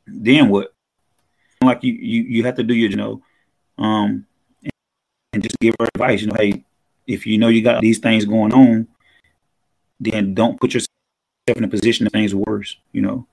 then 0.07 0.49
what? 0.49 0.73
Like 1.63 1.83
you, 1.83 1.93
you, 1.93 2.23
you 2.23 2.45
have 2.45 2.55
to 2.57 2.63
do 2.63 2.75
your, 2.75 2.91
you 2.91 2.97
know, 2.97 3.23
um, 3.79 4.27
and 5.33 5.43
just 5.43 5.59
give 5.61 5.75
her 5.81 5.89
advice. 5.95 6.21
You 6.23 6.29
know, 6.29 6.37
hey, 6.39 6.65
if 7.07 7.27
you 7.27 7.39
know 7.39 7.49
you 7.49 7.63
got 7.63 7.81
these 7.81 7.99
things 7.99 8.25
going 8.25 8.53
on, 8.53 8.87
then 10.01 10.35
don't 10.35 10.61
put 10.61 10.75
yourself 10.75 10.89
in 11.49 11.65
a 11.65 11.69
position 11.69 12.07
of 12.07 12.13
things 12.13 12.35
worse. 12.35 12.77
You 12.93 13.03
know. 13.03 13.27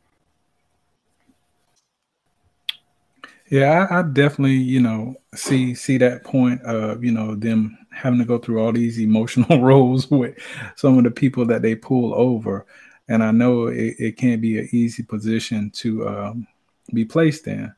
Yeah, 3.49 3.87
I, 3.89 3.99
I, 3.99 4.01
definitely, 4.01 4.55
you 4.55 4.81
know, 4.81 5.15
see 5.35 5.75
see 5.75 5.97
that 5.99 6.23
point 6.23 6.61
of 6.63 7.03
you 7.03 7.11
know 7.11 7.35
them 7.35 7.77
having 7.91 8.19
to 8.19 8.25
go 8.25 8.37
through 8.39 8.59
all 8.61 8.71
these 8.71 8.99
emotional 8.99 9.61
roles 9.61 10.09
with 10.11 10.35
some 10.75 10.97
of 10.97 11.03
the 11.03 11.11
people 11.11 11.45
that 11.47 11.61
they 11.61 11.75
pull 11.75 12.13
over, 12.15 12.65
and 13.07 13.23
I 13.23 13.31
know 13.31 13.67
it, 13.67 13.95
it 13.99 14.17
can't 14.17 14.41
be 14.41 14.59
an 14.59 14.69
easy 14.71 15.03
position 15.03 15.69
to 15.71 16.07
um, 16.07 16.47
be 16.93 17.05
placed 17.05 17.47
in. 17.47 17.71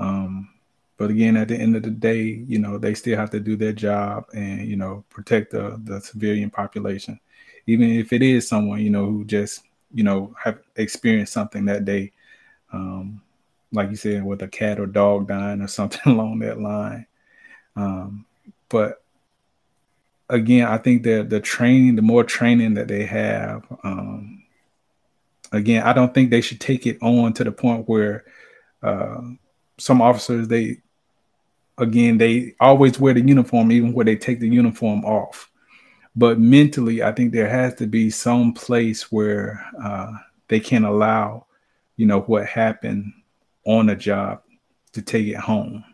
Um, 0.00 0.50
but 0.98 1.10
again, 1.10 1.36
at 1.36 1.48
the 1.48 1.56
end 1.56 1.76
of 1.76 1.82
the 1.84 1.90
day, 1.90 2.22
you 2.22 2.58
know, 2.58 2.78
they 2.78 2.94
still 2.94 3.18
have 3.18 3.30
to 3.30 3.40
do 3.40 3.56
their 3.56 3.72
job 3.72 4.26
and, 4.34 4.66
you 4.68 4.76
know, 4.76 5.04
protect 5.10 5.52
the, 5.52 5.80
the 5.84 6.00
civilian 6.00 6.50
population. 6.50 7.20
Even 7.66 7.90
if 7.90 8.12
it 8.12 8.22
is 8.22 8.48
someone, 8.48 8.80
you 8.80 8.90
know, 8.90 9.06
who 9.06 9.24
just, 9.24 9.62
you 9.94 10.04
know, 10.04 10.34
have 10.42 10.60
experienced 10.76 11.32
something 11.32 11.64
that 11.66 11.84
day, 11.84 12.12
um, 12.72 13.22
like 13.72 13.90
you 13.90 13.96
said, 13.96 14.24
with 14.24 14.42
a 14.42 14.48
cat 14.48 14.78
or 14.78 14.86
dog 14.86 15.28
dying 15.28 15.60
or 15.60 15.68
something 15.68 16.12
along 16.12 16.40
that 16.40 16.60
line. 16.60 17.06
Um, 17.74 18.26
but 18.68 19.02
again, 20.28 20.66
I 20.66 20.78
think 20.78 21.02
that 21.04 21.30
the 21.30 21.40
training, 21.40 21.96
the 21.96 22.02
more 22.02 22.24
training 22.24 22.74
that 22.74 22.88
they 22.88 23.04
have, 23.04 23.64
um, 23.82 24.44
again, 25.52 25.82
I 25.82 25.92
don't 25.92 26.12
think 26.12 26.30
they 26.30 26.40
should 26.40 26.60
take 26.60 26.86
it 26.86 26.98
on 27.02 27.32
to 27.34 27.44
the 27.44 27.52
point 27.52 27.88
where 27.88 28.24
uh, 28.82 29.20
some 29.78 30.02
officers 30.02 30.48
they 30.48 30.82
again, 31.78 32.18
they 32.18 32.54
always 32.60 32.98
wear 32.98 33.14
the 33.14 33.20
uniform, 33.20 33.72
even 33.72 33.92
when 33.92 34.06
they 34.06 34.16
take 34.16 34.40
the 34.40 34.48
uniform 34.48 35.04
off. 35.04 35.50
But 36.14 36.38
mentally, 36.38 37.02
I 37.02 37.12
think 37.12 37.32
there 37.32 37.48
has 37.48 37.74
to 37.76 37.86
be 37.86 38.10
some 38.10 38.52
place 38.52 39.10
where 39.10 39.64
uh, 39.82 40.12
they 40.48 40.60
can 40.60 40.84
allow, 40.84 41.46
you 41.96 42.06
know, 42.06 42.20
what 42.20 42.46
happened 42.46 43.12
on 43.64 43.90
a 43.90 43.96
job 43.96 44.42
to 44.92 45.02
take 45.02 45.26
it 45.26 45.36
home. 45.36 45.84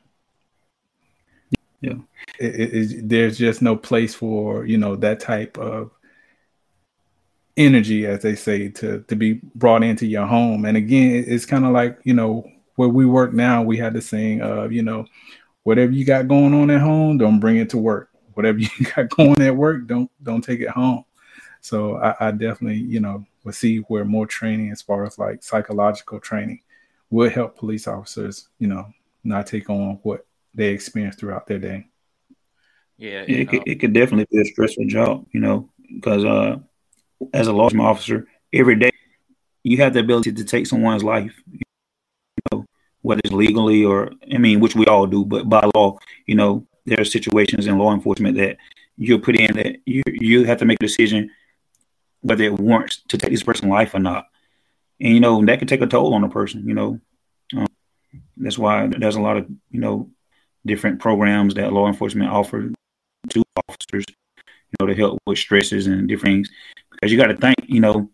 Yeah, 1.81 1.95
it, 2.41 2.55
it, 2.55 2.75
it, 2.75 3.09
there's 3.09 3.39
just 3.39 3.63
no 3.63 3.77
place 3.77 4.15
for 4.15 4.67
you 4.67 4.79
know 4.79 4.97
that 4.97 5.21
type 5.21 5.59
of 5.59 5.93
energy, 7.57 8.07
as 8.07 8.23
they 8.23 8.35
say, 8.35 8.69
to 8.69 9.05
to 9.07 9.17
be 9.17 9.41
brought 9.55 9.85
into 9.85 10.07
your 10.07 10.27
home. 10.27 10.65
And 10.65 10.77
again, 10.77 11.25
it's 11.27 11.47
kind 11.47 11.65
of 11.65 11.73
like 11.73 11.99
you 12.03 12.15
know 12.15 12.51
where 12.77 12.89
we 12.89 13.07
work 13.07 13.33
now. 13.33 13.63
We 13.63 13.77
had 13.77 13.93
the 13.93 14.03
saying 14.03 14.41
of 14.41 14.73
you 14.73 14.83
know 14.83 15.07
whatever 15.63 15.93
you 15.93 16.05
got 16.05 16.29
going 16.29 16.55
on 16.55 16.71
at 16.71 16.81
home, 16.81 17.19
don't 17.19 17.41
bring 17.41 17.59
it 17.59 17.71
to 17.71 17.79
work. 17.79 18.11
Whatever 18.35 18.59
you 18.59 18.71
got 18.97 19.11
going 19.11 19.41
at 19.41 19.55
work, 19.55 19.87
don't 19.87 20.11
don't 20.23 20.43
take 20.43 20.61
it 20.61 20.71
home. 20.71 21.05
So 21.61 21.97
I, 21.99 22.29
I 22.29 22.31
definitely, 22.31 22.79
you 22.79 23.01
know, 23.01 23.25
would 23.45 23.55
see 23.55 23.79
where 23.79 24.05
more 24.05 24.27
training 24.27 24.71
as 24.71 24.83
far 24.83 25.05
as 25.05 25.19
like 25.19 25.43
psychological 25.43 26.21
training 26.21 26.61
would 27.11 27.33
help 27.33 27.57
police 27.57 27.87
officers, 27.87 28.49
you 28.59 28.67
know, 28.67 28.87
not 29.25 29.47
take 29.47 29.71
on 29.71 29.99
what 30.03 30.27
they 30.55 30.69
experience 30.69 31.17
throughout 31.17 31.47
their 31.47 31.59
day. 31.59 31.87
Yeah, 32.97 33.25
it, 33.27 33.49
could, 33.49 33.63
it 33.67 33.77
could 33.77 33.93
definitely 33.93 34.27
be 34.31 34.43
a 34.43 34.45
stressful 34.45 34.87
job, 34.87 35.25
you 35.33 35.41
know, 35.41 35.71
because 35.95 36.25
uh, 36.25 36.57
as 37.33 37.47
a 37.47 37.53
law 37.53 37.65
enforcement 37.65 37.89
officer, 37.89 38.27
every 38.53 38.77
day 38.77 38.91
you 39.63 39.77
have 39.79 39.95
the 39.95 40.01
ability 40.01 40.33
to 40.33 40.45
take 40.45 40.67
someone's 40.67 41.05
life 41.05 41.41
you 41.51 41.61
know, 42.53 42.65
whether 43.03 43.21
it's 43.25 43.33
legally 43.33 43.85
or 43.85 44.11
I 44.33 44.39
mean, 44.39 44.61
which 44.61 44.75
we 44.75 44.87
all 44.87 45.07
do, 45.07 45.25
but 45.25 45.49
by 45.49 45.69
law, 45.75 45.99
you 46.27 46.35
know, 46.35 46.67
there 46.87 47.01
are 47.01 47.05
situations 47.05 47.67
in 47.67 47.79
law 47.79 47.93
enforcement 47.93 48.37
that 48.37 48.57
you're 48.97 49.19
put 49.19 49.39
in 49.39 49.55
that 49.57 49.77
you 49.87 50.03
you 50.07 50.45
have 50.45 50.59
to 50.59 50.65
make 50.65 50.79
a 50.81 50.87
decision 50.87 51.31
whether 52.21 52.45
it 52.45 52.59
warrants 52.59 53.03
to 53.09 53.17
take 53.17 53.31
this 53.31 53.45
person's 53.45 53.71
life 53.71 53.95
or 53.95 54.01
not, 54.01 54.27
and 55.01 55.15
you 55.15 55.21
know 55.21 55.45
that 55.45 55.59
could 55.59 55.69
take 55.69 55.83
a 55.83 55.87
toll 55.87 56.15
on 56.15 56.25
a 56.25 56.29
person. 56.29 56.67
You 56.67 56.75
know, 56.75 57.01
um, 57.57 57.67
that's 58.37 58.59
why 58.59 58.87
there's 58.87 59.17
a 59.17 59.21
lot 59.21 59.37
of 59.37 59.47
you 59.71 59.81
know 59.81 60.11
different 60.67 61.01
programs 61.01 61.55
that 61.55 61.73
law 61.73 61.87
enforcement 61.87 62.31
offer 62.31 62.71
to 63.31 63.43
officers, 63.69 64.05
you 64.09 64.77
know, 64.81 64.87
to 64.87 64.95
help 64.95 65.19
with 65.27 65.39
stresses 65.39 65.87
and 65.87 66.09
different 66.09 66.35
things. 66.35 66.51
Because 66.91 67.13
you 67.13 67.19
got 67.19 67.29
to 67.29 67.37
think, 67.37 67.57
you 67.67 67.81
know, 67.81 68.11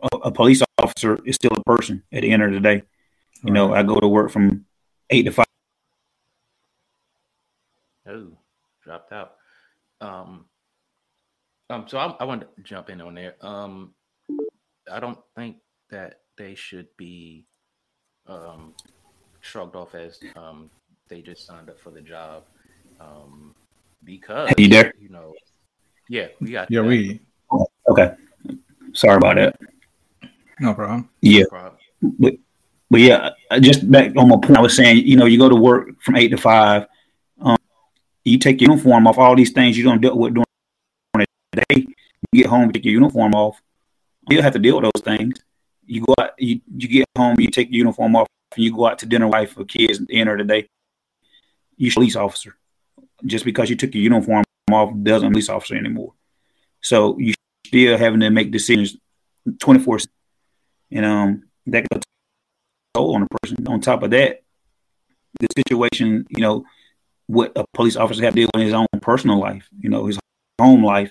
a, 0.00 0.16
a 0.24 0.30
police 0.30 0.62
officer 0.78 1.18
is 1.24 1.36
still 1.36 1.52
a 1.52 1.62
person 1.64 2.02
at 2.12 2.22
the 2.22 2.30
end 2.30 2.42
of 2.42 2.52
the 2.52 2.60
day. 2.60 2.82
You 3.42 3.52
know, 3.52 3.74
I 3.74 3.82
go 3.82 4.00
to 4.00 4.08
work 4.08 4.30
from 4.30 4.64
eight 5.10 5.24
to 5.24 5.32
five. 5.32 5.46
Oh, 8.06 8.32
dropped 8.82 9.12
out. 9.12 9.34
Um, 10.00 10.46
um, 11.70 11.86
so 11.88 11.98
I, 11.98 12.14
I 12.20 12.24
want 12.24 12.42
to 12.42 12.62
jump 12.62 12.90
in 12.90 13.00
on 13.00 13.14
there. 13.14 13.36
Um, 13.40 13.94
I 14.90 15.00
don't 15.00 15.18
think 15.36 15.56
that 15.94 16.20
they 16.36 16.54
should 16.56 16.88
be 16.96 17.46
um 18.26 18.74
shrugged 19.40 19.76
off 19.76 19.94
as 19.94 20.18
um, 20.36 20.68
they 21.08 21.20
just 21.22 21.46
signed 21.46 21.68
up 21.70 21.78
for 21.78 21.90
the 21.90 22.00
job 22.00 22.42
um, 23.00 23.54
because 24.04 24.48
Hey, 24.48 24.62
you 24.64 24.68
there? 24.68 24.92
you 24.98 25.08
know, 25.10 25.34
yeah, 26.08 26.28
we 26.40 26.50
got 26.50 26.70
Yeah, 26.70 26.80
that. 26.80 26.88
we 26.88 27.20
Okay. 27.88 28.14
Sorry 28.94 29.16
about 29.16 29.36
that. 29.36 29.56
no 30.58 30.74
problem. 30.74 31.08
Yeah. 31.20 31.44
Prob- 31.48 31.78
but 32.02 32.34
but 32.90 33.00
yeah, 33.00 33.30
uh, 33.50 33.60
just 33.60 33.88
back 33.90 34.16
on 34.16 34.28
my 34.28 34.36
point, 34.36 34.58
I 34.58 34.60
was 34.60 34.74
saying, 34.76 35.06
you 35.06 35.16
know, 35.16 35.26
you 35.26 35.38
go 35.38 35.48
to 35.48 35.56
work 35.56 36.00
from 36.02 36.16
eight 36.16 36.28
to 36.28 36.36
five, 36.36 36.86
um, 37.40 37.56
you 38.24 38.38
take 38.38 38.60
your 38.60 38.70
uniform 38.70 39.06
off, 39.06 39.18
all 39.18 39.36
these 39.36 39.52
things 39.52 39.76
you 39.78 39.84
don't 39.84 40.00
deal 40.00 40.18
with 40.18 40.34
during 40.34 40.46
the 41.52 41.62
day. 41.68 41.86
You 42.32 42.42
get 42.42 42.46
home, 42.46 42.66
you 42.66 42.72
take 42.72 42.84
your 42.84 42.94
uniform 42.94 43.34
off. 43.34 43.60
You 44.28 44.42
have 44.42 44.54
to 44.54 44.58
deal 44.58 44.80
with 44.80 44.90
those 44.92 45.02
things. 45.04 45.38
You 45.86 46.04
go 46.06 46.14
out, 46.18 46.30
you, 46.38 46.60
you 46.76 46.88
get 46.88 47.06
home, 47.16 47.36
you 47.38 47.50
take 47.50 47.68
your 47.68 47.78
uniform 47.78 48.16
off, 48.16 48.28
and 48.54 48.64
you 48.64 48.74
go 48.74 48.86
out 48.86 48.98
to 49.00 49.06
dinner, 49.06 49.28
wife 49.28 49.56
or 49.56 49.64
kids 49.64 50.00
end 50.10 50.28
of 50.28 50.38
the 50.38 50.44
day. 50.44 50.68
You 51.76 51.92
police 51.92 52.16
officer. 52.16 52.56
Just 53.26 53.44
because 53.44 53.70
you 53.70 53.76
took 53.76 53.94
your 53.94 54.02
uniform 54.02 54.44
off 54.72 54.92
doesn't 55.02 55.32
police 55.32 55.48
officer 55.48 55.76
anymore. 55.76 56.12
So 56.80 57.18
you 57.18 57.34
still 57.66 57.98
having 57.98 58.20
to 58.20 58.30
make 58.30 58.50
decisions 58.50 58.96
twenty 59.58 59.80
four. 59.80 59.98
And 60.90 61.04
um, 61.04 61.42
that 61.66 61.88
goes 61.88 62.02
toll 62.94 63.14
on 63.14 63.22
a 63.22 63.26
person. 63.40 63.66
On 63.66 63.80
top 63.80 64.02
of 64.02 64.10
that, 64.10 64.42
the 65.40 65.48
situation, 65.56 66.26
you 66.28 66.42
know, 66.42 66.64
what 67.26 67.52
a 67.56 67.64
police 67.74 67.96
officer 67.96 68.22
have 68.22 68.34
to 68.34 68.40
deal 68.40 68.50
with 68.54 68.60
in 68.60 68.66
his 68.66 68.74
own 68.74 68.86
personal 69.00 69.38
life, 69.38 69.68
you 69.80 69.88
know, 69.90 70.06
his 70.06 70.18
home 70.60 70.84
life, 70.84 71.10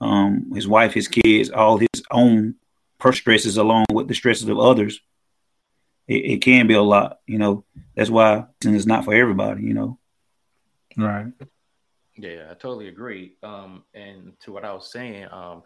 um, 0.00 0.50
his 0.54 0.66
wife, 0.66 0.92
his 0.94 1.08
kids, 1.08 1.50
all 1.50 1.76
his 1.76 2.02
own 2.10 2.54
per 3.02 3.12
stresses 3.12 3.56
along 3.56 3.84
with 3.92 4.06
the 4.06 4.14
stresses 4.14 4.48
of 4.48 4.60
others. 4.60 5.00
It, 6.06 6.24
it 6.24 6.36
can 6.40 6.68
be 6.68 6.74
a 6.74 6.82
lot, 6.82 7.18
you 7.26 7.36
know. 7.36 7.64
That's 7.96 8.10
why 8.10 8.46
it's 8.64 8.86
not 8.86 9.04
for 9.04 9.12
everybody, 9.12 9.64
you 9.64 9.74
know. 9.74 9.98
Right. 10.96 11.32
Yeah, 12.16 12.46
I 12.48 12.54
totally 12.54 12.86
agree. 12.86 13.34
Um, 13.42 13.82
and 13.92 14.34
to 14.42 14.52
what 14.52 14.64
I 14.64 14.72
was 14.72 14.92
saying, 14.92 15.26
um, 15.32 15.64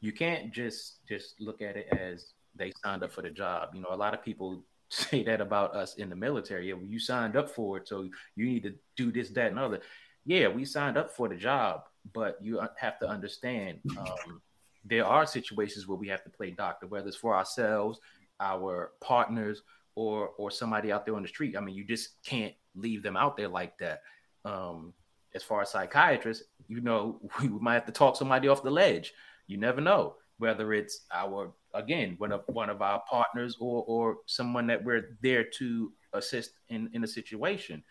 you 0.00 0.12
can't 0.12 0.52
just 0.52 1.04
just 1.08 1.40
look 1.40 1.60
at 1.60 1.76
it 1.76 1.88
as 1.90 2.34
they 2.54 2.72
signed 2.84 3.02
up 3.02 3.12
for 3.12 3.22
the 3.22 3.30
job. 3.30 3.70
You 3.74 3.80
know, 3.80 3.88
a 3.90 3.96
lot 3.96 4.14
of 4.14 4.22
people 4.22 4.62
say 4.88 5.24
that 5.24 5.40
about 5.40 5.74
us 5.74 5.96
in 5.96 6.08
the 6.08 6.16
military. 6.16 6.68
You 6.68 7.00
signed 7.00 7.34
up 7.36 7.50
for 7.50 7.78
it, 7.78 7.88
so 7.88 8.08
you 8.36 8.46
need 8.46 8.62
to 8.62 8.74
do 8.96 9.10
this, 9.10 9.30
that, 9.30 9.50
and 9.50 9.58
other. 9.58 9.80
Yeah, 10.24 10.46
we 10.48 10.64
signed 10.64 10.96
up 10.96 11.10
for 11.10 11.28
the 11.28 11.34
job, 11.34 11.82
but 12.12 12.38
you 12.40 12.60
have 12.78 12.98
to 13.00 13.08
understand 13.08 13.80
um, 13.98 14.40
there 14.88 15.04
are 15.04 15.26
situations 15.26 15.86
where 15.86 15.98
we 15.98 16.08
have 16.08 16.22
to 16.24 16.30
play 16.30 16.50
doctor, 16.50 16.86
whether 16.86 17.08
it's 17.08 17.16
for 17.16 17.36
ourselves, 17.36 17.98
our 18.40 18.92
partners, 19.00 19.62
or 19.94 20.30
or 20.38 20.50
somebody 20.50 20.92
out 20.92 21.04
there 21.04 21.16
on 21.16 21.22
the 21.22 21.28
street. 21.28 21.56
I 21.56 21.60
mean, 21.60 21.74
you 21.74 21.84
just 21.84 22.22
can't 22.24 22.54
leave 22.74 23.02
them 23.02 23.16
out 23.16 23.36
there 23.36 23.48
like 23.48 23.76
that. 23.78 24.02
Um, 24.44 24.92
as 25.34 25.42
far 25.42 25.62
as 25.62 25.70
psychiatrists, 25.70 26.44
you 26.68 26.80
know, 26.80 27.20
we 27.40 27.48
might 27.48 27.74
have 27.74 27.86
to 27.86 27.92
talk 27.92 28.16
somebody 28.16 28.48
off 28.48 28.62
the 28.62 28.70
ledge. 28.70 29.12
You 29.46 29.56
never 29.56 29.80
know 29.80 30.16
whether 30.38 30.74
it's 30.74 31.06
our 31.12 31.52
again 31.72 32.14
one 32.18 32.32
of 32.32 32.42
one 32.46 32.70
of 32.70 32.82
our 32.82 33.02
partners 33.08 33.56
or 33.58 33.84
or 33.86 34.18
someone 34.26 34.66
that 34.66 34.84
we're 34.84 35.16
there 35.22 35.44
to 35.44 35.92
assist 36.12 36.52
in 36.68 36.90
in 36.92 37.04
a 37.04 37.08
situation. 37.08 37.82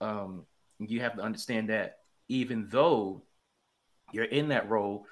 Um, 0.00 0.46
you 0.78 1.00
have 1.00 1.14
to 1.16 1.22
understand 1.22 1.68
that 1.70 1.98
even 2.28 2.68
though 2.70 3.22
you're 4.12 4.24
in 4.24 4.48
that 4.48 4.68
role, 4.68 5.06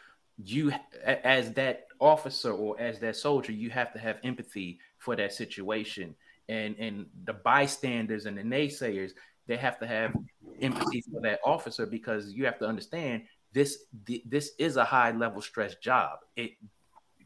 you 0.44 0.72
as 1.04 1.52
that 1.54 1.86
officer 1.98 2.52
or 2.52 2.80
as 2.80 2.98
that 3.00 3.16
soldier, 3.16 3.52
you 3.52 3.70
have 3.70 3.92
to 3.92 3.98
have 3.98 4.18
empathy 4.24 4.78
for 4.98 5.16
that 5.16 5.32
situation. 5.32 6.14
And 6.48 6.76
and 6.78 7.06
the 7.24 7.34
bystanders 7.34 8.26
and 8.26 8.36
the 8.36 8.42
naysayers, 8.42 9.12
they 9.46 9.56
have 9.56 9.78
to 9.80 9.86
have 9.86 10.14
empathy 10.60 11.02
for 11.12 11.20
that 11.20 11.40
officer 11.44 11.86
because 11.86 12.32
you 12.32 12.44
have 12.44 12.58
to 12.58 12.66
understand 12.66 13.22
this 13.52 13.84
this 14.26 14.52
is 14.58 14.76
a 14.76 14.84
high 14.84 15.12
level 15.12 15.40
stress 15.42 15.74
job. 15.76 16.18
It 16.36 16.52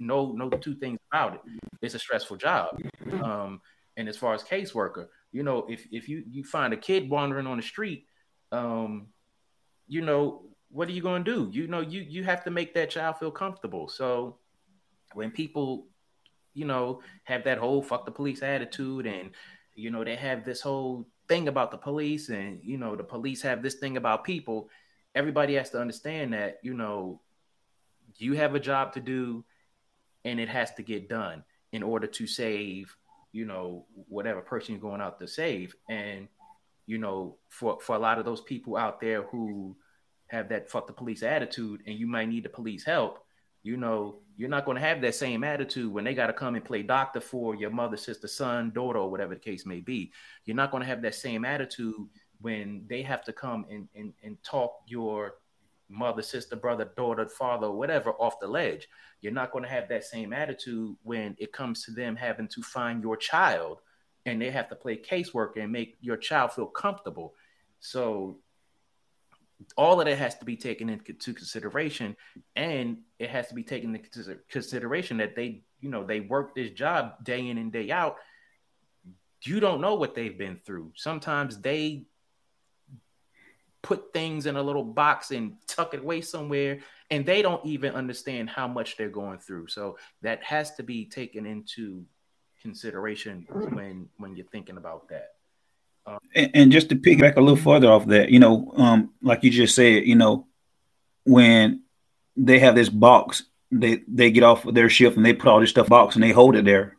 no 0.00 0.32
no 0.32 0.50
two 0.50 0.74
things 0.74 0.98
about 1.10 1.34
it. 1.34 1.40
It's 1.82 1.94
a 1.94 1.98
stressful 1.98 2.36
job. 2.36 2.80
Um, 3.22 3.60
and 3.96 4.08
as 4.08 4.16
far 4.16 4.34
as 4.34 4.42
caseworker, 4.42 5.08
you 5.32 5.42
know, 5.42 5.66
if 5.68 5.86
if 5.90 6.08
you 6.08 6.24
you 6.28 6.44
find 6.44 6.72
a 6.72 6.76
kid 6.76 7.08
wandering 7.08 7.46
on 7.46 7.56
the 7.56 7.62
street, 7.62 8.06
um, 8.52 9.08
you 9.86 10.00
know, 10.00 10.42
what 10.74 10.88
are 10.88 10.92
you 10.92 11.02
going 11.02 11.22
to 11.22 11.34
do? 11.34 11.50
You 11.52 11.68
know, 11.68 11.80
you 11.80 12.00
you 12.00 12.24
have 12.24 12.42
to 12.44 12.50
make 12.50 12.74
that 12.74 12.90
child 12.90 13.18
feel 13.18 13.30
comfortable. 13.30 13.86
So 13.86 14.38
when 15.12 15.30
people, 15.30 15.86
you 16.52 16.64
know, 16.64 17.00
have 17.22 17.44
that 17.44 17.58
whole 17.58 17.80
fuck 17.80 18.04
the 18.04 18.10
police 18.10 18.42
attitude 18.42 19.06
and 19.06 19.30
you 19.76 19.92
know, 19.92 20.02
they 20.02 20.16
have 20.16 20.44
this 20.44 20.60
whole 20.60 21.06
thing 21.28 21.46
about 21.46 21.70
the 21.70 21.78
police 21.78 22.28
and 22.28 22.58
you 22.64 22.76
know, 22.76 22.96
the 22.96 23.04
police 23.04 23.40
have 23.42 23.62
this 23.62 23.76
thing 23.76 23.96
about 23.96 24.24
people, 24.24 24.68
everybody 25.14 25.54
has 25.54 25.70
to 25.70 25.80
understand 25.80 26.32
that, 26.32 26.58
you 26.64 26.74
know, 26.74 27.20
you 28.16 28.32
have 28.34 28.56
a 28.56 28.60
job 28.60 28.92
to 28.94 29.00
do 29.00 29.44
and 30.24 30.40
it 30.40 30.48
has 30.48 30.74
to 30.74 30.82
get 30.82 31.08
done 31.08 31.44
in 31.70 31.84
order 31.84 32.08
to 32.08 32.26
save, 32.26 32.96
you 33.30 33.44
know, 33.44 33.86
whatever 34.08 34.40
person 34.40 34.74
you're 34.74 34.90
going 34.90 35.00
out 35.00 35.20
to 35.20 35.28
save. 35.28 35.76
And, 35.88 36.26
you 36.86 36.98
know, 36.98 37.36
for 37.48 37.78
for 37.80 37.94
a 37.94 38.00
lot 38.00 38.18
of 38.18 38.24
those 38.24 38.40
people 38.40 38.76
out 38.76 39.00
there 39.00 39.22
who 39.22 39.76
have 40.28 40.48
that 40.48 40.70
fuck 40.70 40.86
the 40.86 40.92
police 40.92 41.22
attitude 41.22 41.82
and 41.86 41.98
you 41.98 42.06
might 42.06 42.28
need 42.28 42.44
the 42.44 42.48
police 42.48 42.84
help, 42.84 43.24
you 43.62 43.76
know, 43.76 44.16
you're 44.36 44.48
not 44.48 44.64
going 44.64 44.76
to 44.76 44.82
have 44.82 45.00
that 45.00 45.14
same 45.14 45.44
attitude 45.44 45.92
when 45.92 46.04
they 46.04 46.14
got 46.14 46.26
to 46.26 46.32
come 46.32 46.54
and 46.54 46.64
play 46.64 46.82
doctor 46.82 47.20
for 47.20 47.54
your 47.54 47.70
mother, 47.70 47.96
sister, 47.96 48.28
son, 48.28 48.70
daughter, 48.74 48.98
or 48.98 49.10
whatever 49.10 49.34
the 49.34 49.40
case 49.40 49.64
may 49.64 49.80
be. 49.80 50.12
You're 50.44 50.56
not 50.56 50.70
going 50.70 50.82
to 50.82 50.88
have 50.88 51.02
that 51.02 51.14
same 51.14 51.44
attitude 51.44 52.08
when 52.40 52.84
they 52.88 53.02
have 53.02 53.24
to 53.24 53.32
come 53.32 53.64
and, 53.70 53.88
and, 53.94 54.12
and 54.22 54.42
talk 54.42 54.80
your 54.86 55.36
mother, 55.88 56.22
sister, 56.22 56.56
brother, 56.56 56.90
daughter, 56.96 57.26
father, 57.26 57.70
whatever 57.70 58.10
off 58.12 58.40
the 58.40 58.46
ledge. 58.46 58.88
You're 59.20 59.32
not 59.32 59.52
going 59.52 59.64
to 59.64 59.70
have 59.70 59.88
that 59.88 60.04
same 60.04 60.32
attitude 60.32 60.96
when 61.02 61.36
it 61.38 61.52
comes 61.52 61.84
to 61.84 61.92
them 61.92 62.16
having 62.16 62.48
to 62.48 62.62
find 62.62 63.02
your 63.02 63.16
child 63.16 63.78
and 64.26 64.40
they 64.40 64.50
have 64.50 64.68
to 64.70 64.74
play 64.74 64.96
casework 64.96 65.56
and 65.56 65.70
make 65.70 65.96
your 66.00 66.16
child 66.16 66.52
feel 66.52 66.66
comfortable. 66.66 67.34
So 67.80 68.38
all 69.76 70.00
of 70.00 70.06
that 70.06 70.18
has 70.18 70.36
to 70.38 70.44
be 70.44 70.56
taken 70.56 70.88
into 70.88 71.32
consideration 71.32 72.16
and 72.56 72.98
it 73.18 73.30
has 73.30 73.48
to 73.48 73.54
be 73.54 73.62
taken 73.62 73.94
into 73.94 74.38
consideration 74.48 75.18
that 75.18 75.36
they 75.36 75.62
you 75.80 75.90
know 75.90 76.04
they 76.04 76.20
work 76.20 76.54
this 76.54 76.70
job 76.70 77.24
day 77.24 77.48
in 77.48 77.58
and 77.58 77.72
day 77.72 77.90
out. 77.90 78.16
You 79.42 79.60
don't 79.60 79.80
know 79.80 79.94
what 79.94 80.14
they've 80.14 80.36
been 80.36 80.58
through. 80.64 80.92
Sometimes 80.96 81.58
they 81.58 82.06
put 83.82 84.14
things 84.14 84.46
in 84.46 84.56
a 84.56 84.62
little 84.62 84.84
box 84.84 85.30
and 85.30 85.56
tuck 85.66 85.92
it 85.92 86.00
away 86.00 86.22
somewhere 86.22 86.78
and 87.10 87.26
they 87.26 87.42
don't 87.42 87.64
even 87.66 87.94
understand 87.94 88.48
how 88.48 88.66
much 88.66 88.96
they're 88.96 89.10
going 89.10 89.38
through. 89.38 89.66
So 89.66 89.98
that 90.22 90.42
has 90.42 90.74
to 90.76 90.82
be 90.82 91.04
taken 91.04 91.44
into 91.44 92.06
consideration 92.62 93.46
when 93.50 94.08
when 94.16 94.34
you're 94.34 94.46
thinking 94.46 94.78
about 94.78 95.08
that 95.10 95.33
and, 96.34 96.50
and 96.54 96.72
just 96.72 96.88
to 96.90 96.96
piggyback 96.96 97.36
a 97.36 97.40
little 97.40 97.56
further 97.56 97.88
off 97.88 98.06
that, 98.06 98.30
you 98.30 98.38
know, 98.38 98.72
um, 98.76 99.10
like 99.22 99.42
you 99.42 99.50
just 99.50 99.74
said, 99.74 100.06
you 100.06 100.14
know, 100.14 100.46
when 101.24 101.82
they 102.36 102.58
have 102.58 102.74
this 102.74 102.88
box, 102.88 103.44
they 103.70 104.02
they 104.06 104.30
get 104.30 104.42
off 104.42 104.66
of 104.66 104.74
their 104.74 104.88
shift 104.88 105.16
and 105.16 105.24
they 105.24 105.32
put 105.32 105.48
all 105.48 105.60
this 105.60 105.70
stuff 105.70 105.88
box 105.88 106.14
and 106.14 106.22
they 106.22 106.30
hold 106.30 106.56
it 106.56 106.64
there 106.64 106.96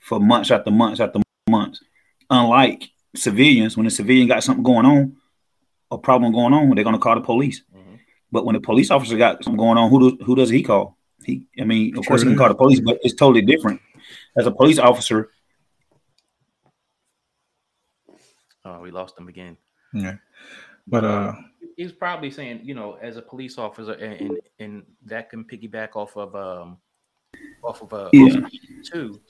for 0.00 0.20
months 0.20 0.50
after 0.50 0.70
months 0.70 1.00
after 1.00 1.20
months. 1.48 1.80
Unlike 2.28 2.90
civilians, 3.14 3.76
when 3.76 3.86
a 3.86 3.90
civilian 3.90 4.28
got 4.28 4.42
something 4.42 4.64
going 4.64 4.86
on, 4.86 5.16
a 5.90 5.98
problem 5.98 6.32
going 6.32 6.52
on, 6.52 6.74
they're 6.74 6.84
gonna 6.84 6.98
call 6.98 7.14
the 7.14 7.20
police. 7.20 7.62
Mhm. 7.74 7.98
But 8.30 8.44
when 8.44 8.56
a 8.56 8.60
police 8.60 8.90
officer 8.90 9.16
got 9.16 9.44
something 9.44 9.58
going 9.58 9.78
on, 9.78 9.90
who 9.90 10.10
does 10.10 10.26
who 10.26 10.34
does 10.34 10.50
he 10.50 10.62
call? 10.62 10.98
He, 11.24 11.46
I 11.60 11.64
mean, 11.64 11.96
of 11.96 12.04
course, 12.04 12.22
he 12.22 12.28
can 12.28 12.36
call 12.36 12.48
the 12.48 12.54
police, 12.54 12.80
but 12.80 12.98
it's 13.02 13.14
totally 13.14 13.42
different. 13.42 13.80
As 14.36 14.46
a 14.46 14.50
police 14.50 14.78
officer, 14.78 15.30
oh 18.64 18.80
we 18.80 18.90
lost 18.90 19.16
them 19.16 19.28
again 19.28 19.56
Yeah. 19.92 20.16
But 20.86 21.04
uh 21.04 21.34
he's 21.76 21.92
probably 21.92 22.30
saying, 22.30 22.60
you 22.62 22.74
know, 22.74 22.98
as 23.00 23.16
a 23.16 23.22
police 23.22 23.58
officer, 23.58 23.92
and 23.92 24.20
and, 24.20 24.38
and 24.58 24.82
that 25.06 25.30
can 25.30 25.44
piggyback 25.44 25.96
off 25.96 26.16
of 26.16 26.34
um 26.34 26.78
off 27.62 27.82
of 27.82 27.92
uh 27.92 28.10
Yeah. 28.12 28.40
too. 28.84 29.20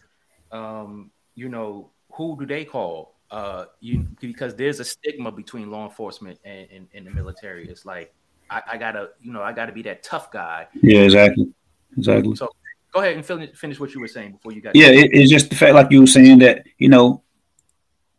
Um, 0.51 1.11
you 1.35 1.49
know, 1.49 1.91
who 2.13 2.37
do 2.39 2.47
they 2.47 2.65
call? 2.65 3.17
Uh, 3.31 3.65
you 3.81 4.07
because 4.21 4.55
there's 4.55 4.81
a 4.81 4.85
stigma 4.85 5.33
between 5.33 5.71
law 5.71 5.85
enforcement 5.89 6.39
and, 6.45 6.69
and, 6.71 6.89
and 6.93 7.07
the 7.07 7.11
military. 7.11 7.67
It's 7.69 7.87
like 7.87 8.15
I, 8.51 8.63
I 8.73 8.77
gotta, 8.77 9.11
you 9.21 9.33
know, 9.33 9.43
I 9.43 9.53
gotta 9.53 9.73
be 9.73 9.83
that 9.83 10.03
tough 10.03 10.31
guy. 10.31 10.69
yeah, 10.83 11.01
exactly, 11.01 11.51
exactly. 11.97 12.37
So 12.37 12.51
go 12.93 13.01
ahead 13.01 13.17
and 13.17 13.25
finish 13.25 13.57
finish 13.57 13.81
what 13.81 13.95
you 13.95 14.01
were 14.01 14.09
saying 14.09 14.33
before 14.33 14.53
you 14.53 14.61
got. 14.61 14.77
Yeah, 14.77 14.89
it, 14.89 15.11
it's 15.15 15.31
just 15.31 15.49
the 15.49 15.57
fact, 15.57 15.75
like 15.75 15.91
you 15.91 16.03
were 16.03 16.07
saying, 16.07 16.41
that 16.41 16.67
you 16.77 16.91
know, 16.91 17.22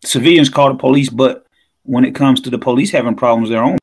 civilians 0.03 0.49
call 0.49 0.69
the 0.69 0.75
police, 0.77 1.09
but 1.09 1.45
when 1.83 2.05
it 2.05 2.15
comes 2.15 2.41
to 2.41 2.49
the 2.49 2.57
police 2.57 2.91
having 2.91 3.15
problems, 3.15 3.49
their 3.49 3.63
own 3.63 3.77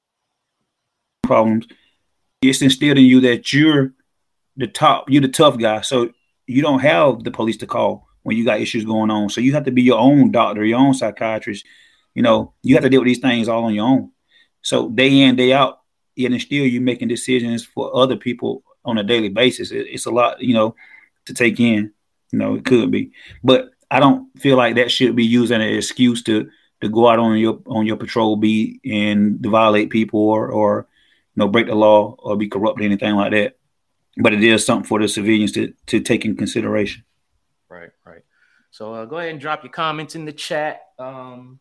problems, 1.22 1.66
it's 2.42 2.62
instilled 2.62 2.98
in 2.98 3.04
you 3.04 3.20
that 3.20 3.52
you're 3.52 3.92
the 4.56 4.66
top, 4.66 5.10
you're 5.10 5.22
the 5.22 5.28
tough 5.28 5.58
guy, 5.58 5.80
so 5.82 6.10
you 6.46 6.62
don't 6.62 6.80
have 6.80 7.22
the 7.24 7.30
police 7.30 7.58
to 7.58 7.66
call. 7.66 8.08
when 8.22 8.36
you 8.36 8.44
got 8.44 8.60
issues 8.60 8.84
going 8.84 9.10
on. 9.10 9.30
So 9.30 9.40
you 9.40 9.54
have 9.54 9.64
to 9.64 9.70
be 9.70 9.82
your 9.82 9.98
own 9.98 10.30
doctor, 10.30 10.64
your 10.64 10.78
own 10.78 10.94
psychiatrist. 10.94 11.64
You 12.14 12.22
know, 12.22 12.52
you 12.62 12.74
have 12.74 12.82
to 12.84 12.90
deal 12.90 13.00
with 13.00 13.06
these 13.06 13.18
things 13.18 13.48
all 13.48 13.64
on 13.64 13.74
your 13.74 13.86
own. 13.86 14.10
So 14.62 14.90
day 14.90 15.22
in, 15.22 15.36
day 15.36 15.52
out, 15.52 15.80
and 16.18 16.40
still 16.40 16.66
you 16.66 16.82
making 16.82 17.08
decisions 17.08 17.64
for 17.64 17.96
other 17.96 18.16
people 18.16 18.62
on 18.84 18.98
a 18.98 19.02
daily 19.02 19.30
basis. 19.30 19.70
It, 19.70 19.86
it's 19.88 20.06
a 20.06 20.10
lot, 20.10 20.40
you 20.40 20.52
know, 20.52 20.74
to 21.26 21.34
take 21.34 21.58
in. 21.60 21.92
You 22.32 22.38
know, 22.38 22.54
it 22.56 22.64
could 22.64 22.90
be, 22.90 23.12
but 23.42 23.70
I 23.90 24.00
don't 24.00 24.28
feel 24.38 24.56
like 24.56 24.76
that 24.76 24.90
should 24.90 25.16
be 25.16 25.24
used 25.24 25.52
as 25.52 25.56
an 25.56 25.62
excuse 25.62 26.22
to 26.24 26.50
to 26.80 26.88
go 26.88 27.08
out 27.08 27.18
on 27.18 27.36
your 27.36 27.60
on 27.66 27.86
your 27.86 27.96
patrol 27.96 28.36
beat 28.36 28.80
and 28.84 29.42
to 29.42 29.50
violate 29.50 29.90
people 29.90 30.20
or 30.20 30.48
or 30.48 30.86
you 31.34 31.40
know 31.40 31.48
break 31.48 31.66
the 31.66 31.74
law 31.74 32.14
or 32.18 32.36
be 32.36 32.48
corrupt 32.48 32.80
or 32.80 32.84
anything 32.84 33.14
like 33.14 33.32
that. 33.32 33.56
But 34.16 34.32
it 34.32 34.42
is 34.42 34.64
something 34.64 34.86
for 34.86 35.00
the 35.00 35.08
civilians 35.08 35.52
to 35.52 35.74
to 35.86 36.00
take 36.00 36.24
in 36.24 36.36
consideration. 36.36 37.04
Right, 37.68 37.90
right. 38.04 38.22
So 38.70 38.94
uh, 38.94 39.04
go 39.04 39.18
ahead 39.18 39.30
and 39.30 39.40
drop 39.40 39.64
your 39.64 39.72
comments 39.72 40.14
in 40.14 40.24
the 40.24 40.32
chat. 40.32 40.82
Um, 40.98 41.60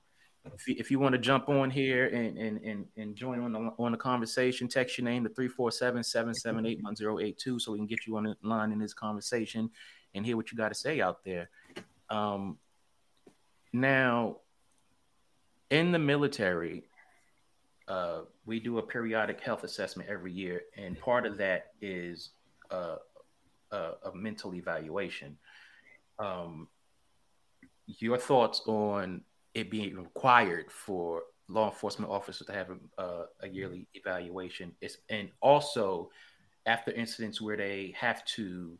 if 0.54 0.68
you, 0.68 0.76
if 0.78 0.92
you 0.92 1.00
want 1.00 1.14
to 1.14 1.20
jump 1.20 1.50
on 1.50 1.70
here 1.70 2.08
and, 2.08 2.38
and, 2.38 2.62
and, 2.62 2.86
and 2.98 3.16
join 3.16 3.40
on 3.42 3.54
the, 3.54 3.72
on 3.78 3.92
the 3.92 3.98
conversation, 3.98 4.68
text 4.68 4.98
your 4.98 5.06
name 5.06 5.24
to 5.24 5.30
347-778-1082 5.30 7.62
so 7.62 7.72
we 7.72 7.78
can 7.78 7.88
get 7.88 8.08
you 8.08 8.18
on 8.18 8.24
the 8.24 8.36
line 8.42 8.72
in 8.72 8.80
this 8.80 8.94
conversation 8.94 9.70
and 10.16 10.26
hear 10.26 10.36
what 10.36 10.52
you 10.52 10.58
got 10.58 10.70
to 10.70 10.76
say 10.76 11.02
out 11.02 11.24
there. 11.24 11.50
Um, 12.10 12.58
now, 13.72 14.38
in 15.70 15.92
the 15.92 16.00
military, 16.00 16.90
uh, 17.88 18.22
we 18.46 18.60
do 18.60 18.78
a 18.78 18.84
periodic 18.84 19.42
health 19.42 19.64
assessment 19.64 20.10
every 20.10 20.32
year, 20.32 20.62
and 20.78 21.00
part 21.00 21.26
of 21.26 21.38
that 21.38 21.74
is 21.82 22.30
uh, 22.72 22.98
a, 23.72 23.78
a, 24.06 24.16
mental 24.16 24.54
evaluation. 24.54 25.38
Um, 26.20 26.68
your 27.86 28.18
thoughts 28.18 28.62
on 28.68 29.22
it 29.54 29.72
being 29.72 29.96
required 29.96 30.72
for 30.72 31.24
law 31.48 31.70
enforcement 31.70 32.12
officers 32.12 32.46
to 32.46 32.54
have 32.54 32.70
a, 32.98 33.24
a 33.42 33.50
yearly 33.50 33.88
evaluation, 33.96 34.72
is, 34.82 34.98
and 35.10 35.30
also 35.42 36.10
after 36.66 36.92
incidents 36.92 37.42
where 37.42 37.58
they 37.58 37.94
have 37.98 38.24
to 38.26 38.78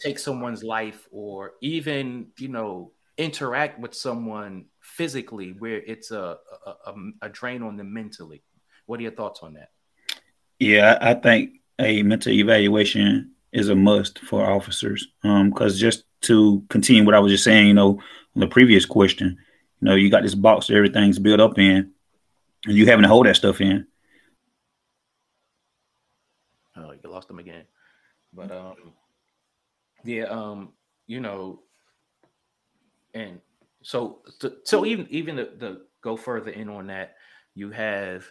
take 0.00 0.18
someone's 0.18 0.62
life 0.62 1.06
or 1.10 1.52
even 1.60 2.28
you 2.38 2.48
know 2.48 2.92
interact 3.16 3.80
with 3.80 3.94
someone 3.94 4.66
physically 4.80 5.54
where 5.58 5.78
it's 5.78 6.12
a, 6.12 6.36
a, 6.86 6.94
a, 7.22 7.28
drain 7.28 7.64
on 7.64 7.76
them 7.76 7.92
mentally. 7.92 8.42
What 8.86 9.00
are 9.00 9.02
your 9.02 9.12
thoughts 9.12 9.40
on 9.42 9.54
that? 9.54 9.70
Yeah 10.58 10.98
i 11.00 11.14
think 11.14 11.60
a 11.78 12.02
mental 12.02 12.32
evaluation 12.32 13.32
is 13.52 13.68
a 13.68 13.74
must 13.74 14.18
for 14.20 14.48
officers 14.50 15.06
because 15.22 15.74
um, 15.74 15.78
just 15.78 16.04
to 16.22 16.64
continue 16.68 17.04
what 17.04 17.14
i 17.14 17.20
was 17.20 17.30
just 17.30 17.44
saying 17.44 17.68
you 17.68 17.74
know 17.74 17.90
on 18.34 18.40
the 18.40 18.46
previous 18.48 18.84
question 18.84 19.38
you 19.80 19.88
know 19.88 19.94
you 19.94 20.10
got 20.10 20.24
this 20.24 20.34
box 20.34 20.68
everything's 20.68 21.20
built 21.20 21.38
up 21.38 21.56
in 21.58 21.92
and 22.66 22.76
you 22.76 22.86
having 22.86 23.02
to 23.02 23.08
hold 23.08 23.26
that 23.26 23.36
stuff 23.36 23.60
in. 23.60 23.86
Oh 26.76 26.92
you 26.92 27.10
lost 27.10 27.28
them 27.28 27.38
again. 27.38 27.64
But 28.32 28.50
um 28.50 28.74
yeah, 30.04 30.24
um, 30.24 30.72
you 31.06 31.20
know, 31.20 31.60
and 33.14 33.40
so 33.82 34.20
so 34.64 34.84
even 34.84 35.06
even 35.10 35.36
the, 35.36 35.50
the 35.58 35.86
go 36.02 36.16
further 36.16 36.50
in 36.50 36.68
on 36.68 36.88
that, 36.88 37.14
you 37.54 37.70
have 37.70 38.24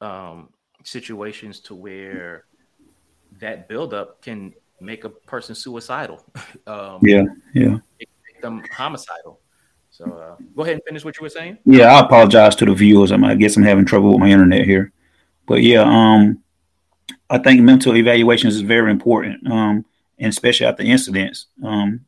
um 0.00 0.50
situations 0.84 1.60
to 1.60 1.74
where 1.74 2.44
that 3.40 3.68
buildup 3.68 4.22
can 4.22 4.52
make 4.80 5.04
a 5.04 5.08
person 5.08 5.54
suicidal. 5.54 6.24
um, 6.66 6.98
yeah, 7.02 7.24
yeah, 7.54 7.78
make 7.98 8.40
them 8.40 8.62
homicidal. 8.72 9.40
So 9.90 10.04
uh, 10.04 10.36
go 10.56 10.62
ahead 10.62 10.74
and 10.74 10.82
finish 10.86 11.04
what 11.04 11.16
you 11.18 11.22
were 11.22 11.28
saying. 11.28 11.58
Yeah, 11.64 11.94
I 11.94 12.00
apologize 12.00 12.56
to 12.56 12.64
the 12.64 12.74
viewers. 12.74 13.12
I 13.12 13.34
guess 13.34 13.56
I'm 13.56 13.62
having 13.62 13.84
trouble 13.84 14.10
with 14.10 14.20
my 14.20 14.30
internet 14.30 14.64
here, 14.64 14.90
but 15.46 15.62
yeah, 15.62 15.82
um, 15.82 16.42
I 17.28 17.38
think 17.38 17.60
mental 17.60 17.96
evaluations 17.96 18.54
is 18.54 18.62
very 18.62 18.90
important. 18.90 19.50
Um, 19.50 19.84
and 20.22 20.30
especially 20.30 20.66
after 20.66 20.84
incidents, 20.84 21.46
um, 21.64 22.00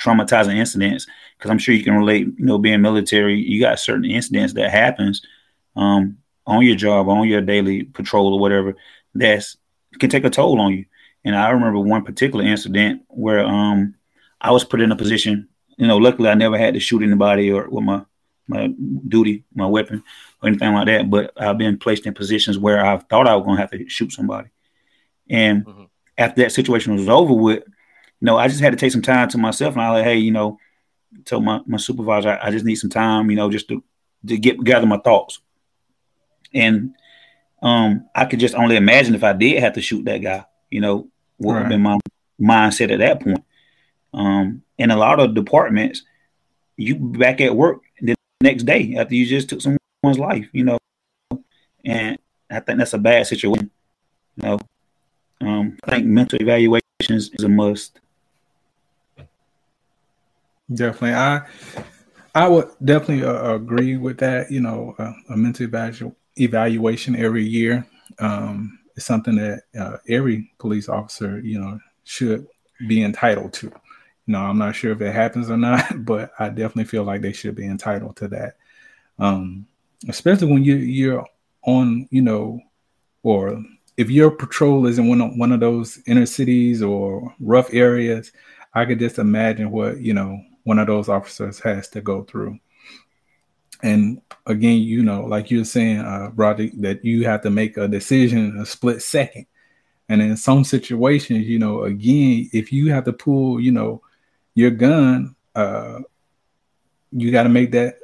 traumatizing 0.00 0.56
incidents, 0.56 1.06
because 1.36 1.50
I'm 1.50 1.58
sure 1.58 1.74
you 1.74 1.84
can 1.84 1.96
relate. 1.96 2.26
You 2.26 2.46
know, 2.46 2.58
being 2.58 2.80
military, 2.80 3.38
you 3.38 3.60
got 3.60 3.78
certain 3.78 4.06
incidents 4.06 4.54
that 4.54 4.70
happens 4.70 5.22
um, 5.76 6.16
on 6.46 6.64
your 6.64 6.76
job, 6.76 7.08
on 7.10 7.28
your 7.28 7.42
daily 7.42 7.84
patrol 7.84 8.32
or 8.34 8.40
whatever, 8.40 8.74
that's 9.14 9.58
can 9.98 10.08
take 10.08 10.24
a 10.24 10.30
toll 10.30 10.60
on 10.60 10.72
you. 10.72 10.86
And 11.24 11.36
I 11.36 11.50
remember 11.50 11.78
one 11.78 12.04
particular 12.04 12.44
incident 12.44 13.02
where 13.08 13.44
um, 13.44 13.94
I 14.40 14.50
was 14.50 14.64
put 14.64 14.80
in 14.80 14.90
a 14.90 14.96
position. 14.96 15.48
You 15.76 15.86
know, 15.86 15.98
luckily 15.98 16.30
I 16.30 16.34
never 16.34 16.56
had 16.56 16.74
to 16.74 16.80
shoot 16.80 17.02
anybody 17.02 17.52
or 17.52 17.68
with 17.68 17.84
my 17.84 18.02
my 18.50 18.72
duty, 19.06 19.44
my 19.54 19.66
weapon, 19.66 20.02
or 20.42 20.48
anything 20.48 20.72
like 20.72 20.86
that. 20.86 21.10
But 21.10 21.32
I've 21.36 21.58
been 21.58 21.78
placed 21.78 22.06
in 22.06 22.14
positions 22.14 22.58
where 22.58 22.82
I 22.82 22.96
thought 22.96 23.28
I 23.28 23.36
was 23.36 23.44
going 23.44 23.56
to 23.56 23.60
have 23.60 23.70
to 23.72 23.88
shoot 23.90 24.10
somebody, 24.10 24.48
and 25.28 25.66
mm-hmm 25.66 25.84
after 26.18 26.42
that 26.42 26.52
situation 26.52 26.94
was 26.94 27.08
over 27.08 27.32
with, 27.32 27.62
you 27.64 28.26
know, 28.26 28.36
I 28.36 28.48
just 28.48 28.60
had 28.60 28.72
to 28.72 28.76
take 28.76 28.92
some 28.92 29.02
time 29.02 29.28
to 29.28 29.38
myself 29.38 29.74
and 29.74 29.82
I 29.82 29.90
like, 29.90 30.04
hey, 30.04 30.18
you 30.18 30.32
know, 30.32 30.58
told 31.24 31.44
my, 31.44 31.60
my 31.66 31.78
supervisor, 31.78 32.30
I, 32.30 32.48
I 32.48 32.50
just 32.50 32.64
need 32.64 32.74
some 32.74 32.90
time, 32.90 33.30
you 33.30 33.36
know, 33.36 33.50
just 33.50 33.68
to, 33.68 33.82
to 34.26 34.36
get 34.36 34.62
gather 34.62 34.86
my 34.86 34.98
thoughts. 34.98 35.40
And 36.52 36.94
um, 37.62 38.08
I 38.14 38.24
could 38.24 38.40
just 38.40 38.54
only 38.54 38.76
imagine 38.76 39.14
if 39.14 39.24
I 39.24 39.32
did 39.32 39.62
have 39.62 39.74
to 39.74 39.80
shoot 39.80 40.04
that 40.06 40.18
guy, 40.18 40.44
you 40.70 40.80
know, 40.80 41.08
what 41.36 41.54
would 41.54 41.60
have 41.60 41.68
been 41.68 41.82
my 41.82 41.98
mindset 42.40 42.92
at 42.92 42.98
that 42.98 43.20
point. 43.20 43.44
Um, 44.12 44.62
in 44.76 44.90
a 44.90 44.96
lot 44.96 45.20
of 45.20 45.34
departments, 45.34 46.02
you 46.76 46.96
back 46.96 47.40
at 47.40 47.54
work 47.54 47.82
the 48.00 48.14
next 48.40 48.64
day 48.64 48.96
after 48.96 49.14
you 49.14 49.26
just 49.26 49.48
took 49.48 49.60
someone's 49.60 50.18
life, 50.18 50.48
you 50.52 50.64
know, 50.64 50.78
and 51.84 52.18
I 52.50 52.60
think 52.60 52.78
that's 52.78 52.94
a 52.94 52.98
bad 52.98 53.26
situation. 53.26 53.70
You 54.36 54.42
know, 54.42 54.58
um, 55.40 55.78
I 55.84 55.90
think 55.92 56.06
mental 56.06 56.40
evaluations 56.40 57.30
is 57.32 57.44
a 57.44 57.48
must. 57.48 58.00
Definitely, 60.72 61.14
I 61.14 61.46
I 62.34 62.48
would 62.48 62.68
definitely 62.84 63.24
uh, 63.24 63.54
agree 63.54 63.96
with 63.96 64.18
that. 64.18 64.50
You 64.50 64.60
know, 64.60 64.94
uh, 64.98 65.12
a 65.30 65.36
mental 65.36 65.66
evalu- 65.66 66.14
evaluation 66.36 67.16
every 67.16 67.44
year 67.44 67.86
um, 68.18 68.78
is 68.96 69.04
something 69.04 69.36
that 69.36 69.62
uh, 69.78 69.96
every 70.08 70.50
police 70.58 70.88
officer, 70.88 71.40
you 71.40 71.60
know, 71.60 71.78
should 72.04 72.46
be 72.86 73.02
entitled 73.02 73.52
to. 73.54 73.66
You 73.66 74.32
know, 74.32 74.40
I'm 74.40 74.58
not 74.58 74.74
sure 74.74 74.92
if 74.92 75.00
it 75.00 75.14
happens 75.14 75.50
or 75.50 75.56
not, 75.56 75.84
but 76.04 76.32
I 76.38 76.48
definitely 76.48 76.84
feel 76.84 77.04
like 77.04 77.22
they 77.22 77.32
should 77.32 77.54
be 77.54 77.66
entitled 77.66 78.16
to 78.16 78.28
that. 78.28 78.56
Um, 79.18 79.66
especially 80.08 80.52
when 80.52 80.64
you 80.64 80.76
you're 80.76 81.26
on, 81.62 82.08
you 82.10 82.22
know, 82.22 82.60
or 83.22 83.62
if 83.98 84.08
your 84.08 84.30
patrol 84.30 84.86
is 84.86 84.98
in 84.98 85.08
one 85.08 85.20
of, 85.20 85.36
one 85.36 85.50
of 85.50 85.58
those 85.58 85.98
inner 86.06 86.24
cities 86.24 86.82
or 86.82 87.34
rough 87.40 87.74
areas, 87.74 88.30
I 88.72 88.84
could 88.84 89.00
just 89.00 89.18
imagine 89.18 89.72
what 89.72 90.00
you 90.00 90.14
know 90.14 90.40
one 90.62 90.78
of 90.78 90.86
those 90.86 91.08
officers 91.08 91.58
has 91.60 91.88
to 91.88 92.00
go 92.00 92.22
through. 92.22 92.58
And 93.82 94.22
again, 94.46 94.78
you 94.78 95.02
know, 95.02 95.22
like 95.22 95.50
you're 95.50 95.64
saying, 95.64 95.98
uh, 95.98 96.30
Roddy, 96.34 96.70
that 96.78 97.04
you 97.04 97.24
have 97.24 97.42
to 97.42 97.50
make 97.50 97.76
a 97.76 97.88
decision 97.88 98.50
in 98.50 98.58
a 98.58 98.66
split 98.66 99.02
second. 99.02 99.46
And 100.08 100.22
in 100.22 100.36
some 100.36 100.64
situations, 100.64 101.46
you 101.46 101.58
know, 101.58 101.82
again, 101.82 102.48
if 102.52 102.72
you 102.72 102.92
have 102.92 103.04
to 103.04 103.12
pull, 103.12 103.60
you 103.60 103.72
know, 103.72 104.02
your 104.54 104.70
gun, 104.70 105.36
uh, 105.54 106.00
you 107.12 107.30
got 107.30 107.44
to 107.44 107.48
make 107.48 107.72
that 107.72 107.98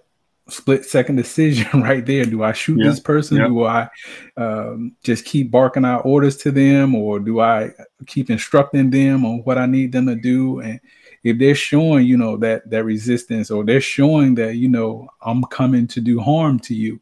split 0.48 0.84
second 0.84 1.16
decision 1.16 1.66
right 1.82 2.04
there. 2.04 2.24
Do 2.24 2.42
I 2.42 2.52
shoot 2.52 2.78
yeah. 2.78 2.90
this 2.90 3.00
person? 3.00 3.38
Yeah. 3.38 3.48
Do 3.48 3.64
I 3.64 3.88
um, 4.36 4.96
just 5.02 5.24
keep 5.24 5.50
barking 5.50 5.84
out 5.84 6.04
orders 6.04 6.36
to 6.38 6.50
them, 6.50 6.94
or 6.94 7.18
do 7.18 7.40
I 7.40 7.70
keep 8.06 8.30
instructing 8.30 8.90
them 8.90 9.24
on 9.24 9.38
what 9.44 9.58
I 9.58 9.66
need 9.66 9.92
them 9.92 10.06
to 10.06 10.14
do? 10.14 10.60
And 10.60 10.80
if 11.22 11.38
they're 11.38 11.54
showing, 11.54 12.06
you 12.06 12.16
know, 12.16 12.36
that 12.38 12.68
that 12.70 12.84
resistance, 12.84 13.50
or 13.50 13.64
they're 13.64 13.80
showing 13.80 14.34
that, 14.36 14.56
you 14.56 14.68
know, 14.68 15.08
I'm 15.22 15.44
coming 15.44 15.86
to 15.88 16.00
do 16.00 16.20
harm 16.20 16.58
to 16.60 16.74
you, 16.74 17.00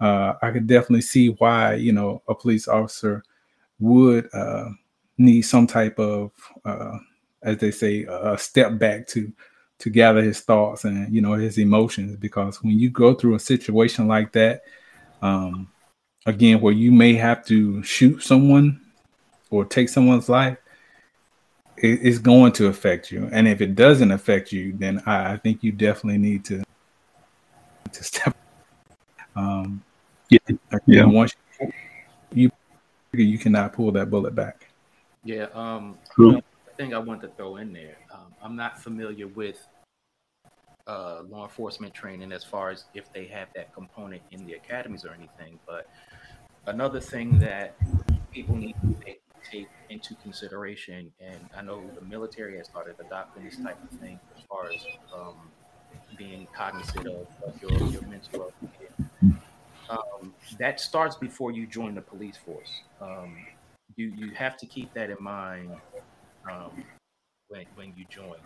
uh, 0.00 0.34
I 0.42 0.50
could 0.50 0.66
definitely 0.66 1.02
see 1.02 1.28
why, 1.28 1.74
you 1.74 1.92
know, 1.92 2.22
a 2.28 2.34
police 2.34 2.68
officer 2.68 3.22
would 3.78 4.28
uh, 4.34 4.68
need 5.18 5.42
some 5.42 5.66
type 5.66 5.98
of, 5.98 6.30
uh, 6.64 6.98
as 7.42 7.58
they 7.58 7.70
say, 7.70 8.04
a 8.04 8.36
step 8.38 8.78
back 8.78 9.06
to 9.08 9.32
to 9.82 9.90
gather 9.90 10.22
his 10.22 10.40
thoughts 10.40 10.84
and 10.84 11.12
you 11.12 11.20
know 11.20 11.32
his 11.32 11.58
emotions 11.58 12.14
because 12.16 12.62
when 12.62 12.78
you 12.78 12.88
go 12.88 13.14
through 13.14 13.34
a 13.34 13.40
situation 13.40 14.06
like 14.06 14.30
that 14.30 14.62
um 15.22 15.68
again 16.24 16.60
where 16.60 16.72
you 16.72 16.92
may 16.92 17.14
have 17.14 17.44
to 17.44 17.82
shoot 17.82 18.22
someone 18.22 18.80
or 19.50 19.64
take 19.64 19.88
someone's 19.88 20.28
life 20.28 20.56
it, 21.78 21.98
it's 22.00 22.18
going 22.18 22.52
to 22.52 22.68
affect 22.68 23.10
you 23.10 23.28
and 23.32 23.48
if 23.48 23.60
it 23.60 23.74
doesn't 23.74 24.12
affect 24.12 24.52
you 24.52 24.72
then 24.74 25.02
i, 25.04 25.32
I 25.32 25.36
think 25.36 25.64
you 25.64 25.72
definitely 25.72 26.18
need 26.18 26.44
to 26.44 26.62
to 27.90 28.04
step 28.04 28.36
um 29.34 29.82
yeah, 30.30 30.38
yeah. 30.86 31.04
once 31.04 31.34
you 32.32 32.52
you 33.12 33.36
cannot 33.36 33.72
pull 33.72 33.90
that 33.90 34.10
bullet 34.10 34.36
back 34.36 34.68
yeah 35.24 35.46
um 35.54 35.98
True 36.14 36.40
thing 36.82 36.94
I 36.94 36.98
want 36.98 37.20
to 37.22 37.28
throw 37.28 37.56
in 37.56 37.72
there. 37.72 37.96
Um, 38.12 38.34
I'm 38.42 38.56
not 38.56 38.82
familiar 38.82 39.28
with 39.28 39.64
uh, 40.86 41.22
law 41.28 41.44
enforcement 41.44 41.94
training 41.94 42.32
as 42.32 42.44
far 42.44 42.70
as 42.70 42.84
if 42.94 43.12
they 43.12 43.26
have 43.26 43.48
that 43.54 43.72
component 43.74 44.22
in 44.30 44.44
the 44.46 44.54
academies 44.54 45.04
or 45.04 45.10
anything. 45.12 45.58
But 45.66 45.88
another 46.66 47.00
thing 47.00 47.38
that 47.40 47.76
people 48.30 48.56
need 48.56 48.74
to 48.82 48.94
take, 49.04 49.20
take 49.50 49.68
into 49.90 50.14
consideration, 50.16 51.12
and 51.20 51.38
I 51.56 51.62
know 51.62 51.82
the 51.98 52.04
military 52.04 52.56
has 52.58 52.66
started 52.66 52.96
adopting 53.00 53.44
this 53.44 53.56
type 53.56 53.78
of 53.82 53.98
thing 53.98 54.18
as 54.36 54.42
far 54.48 54.70
as 54.70 54.84
um, 55.14 55.34
being 56.16 56.46
cognizant 56.54 57.06
of, 57.06 57.26
of 57.46 57.60
your, 57.62 57.72
your 57.90 58.02
mental 58.02 58.40
well 58.40 58.52
um, 59.92 60.32
that 60.58 60.80
starts 60.80 61.16
before 61.16 61.52
you 61.52 61.66
join 61.66 61.94
the 61.94 62.00
police 62.00 62.36
force. 62.36 62.80
Um, 63.00 63.36
you 63.96 64.12
you 64.16 64.30
have 64.30 64.56
to 64.58 64.66
keep 64.66 64.92
that 64.94 65.10
in 65.10 65.16
mind 65.20 65.76
um, 66.50 66.84
when 67.48 67.66
when 67.74 67.92
you 67.96 68.04
join. 68.08 68.36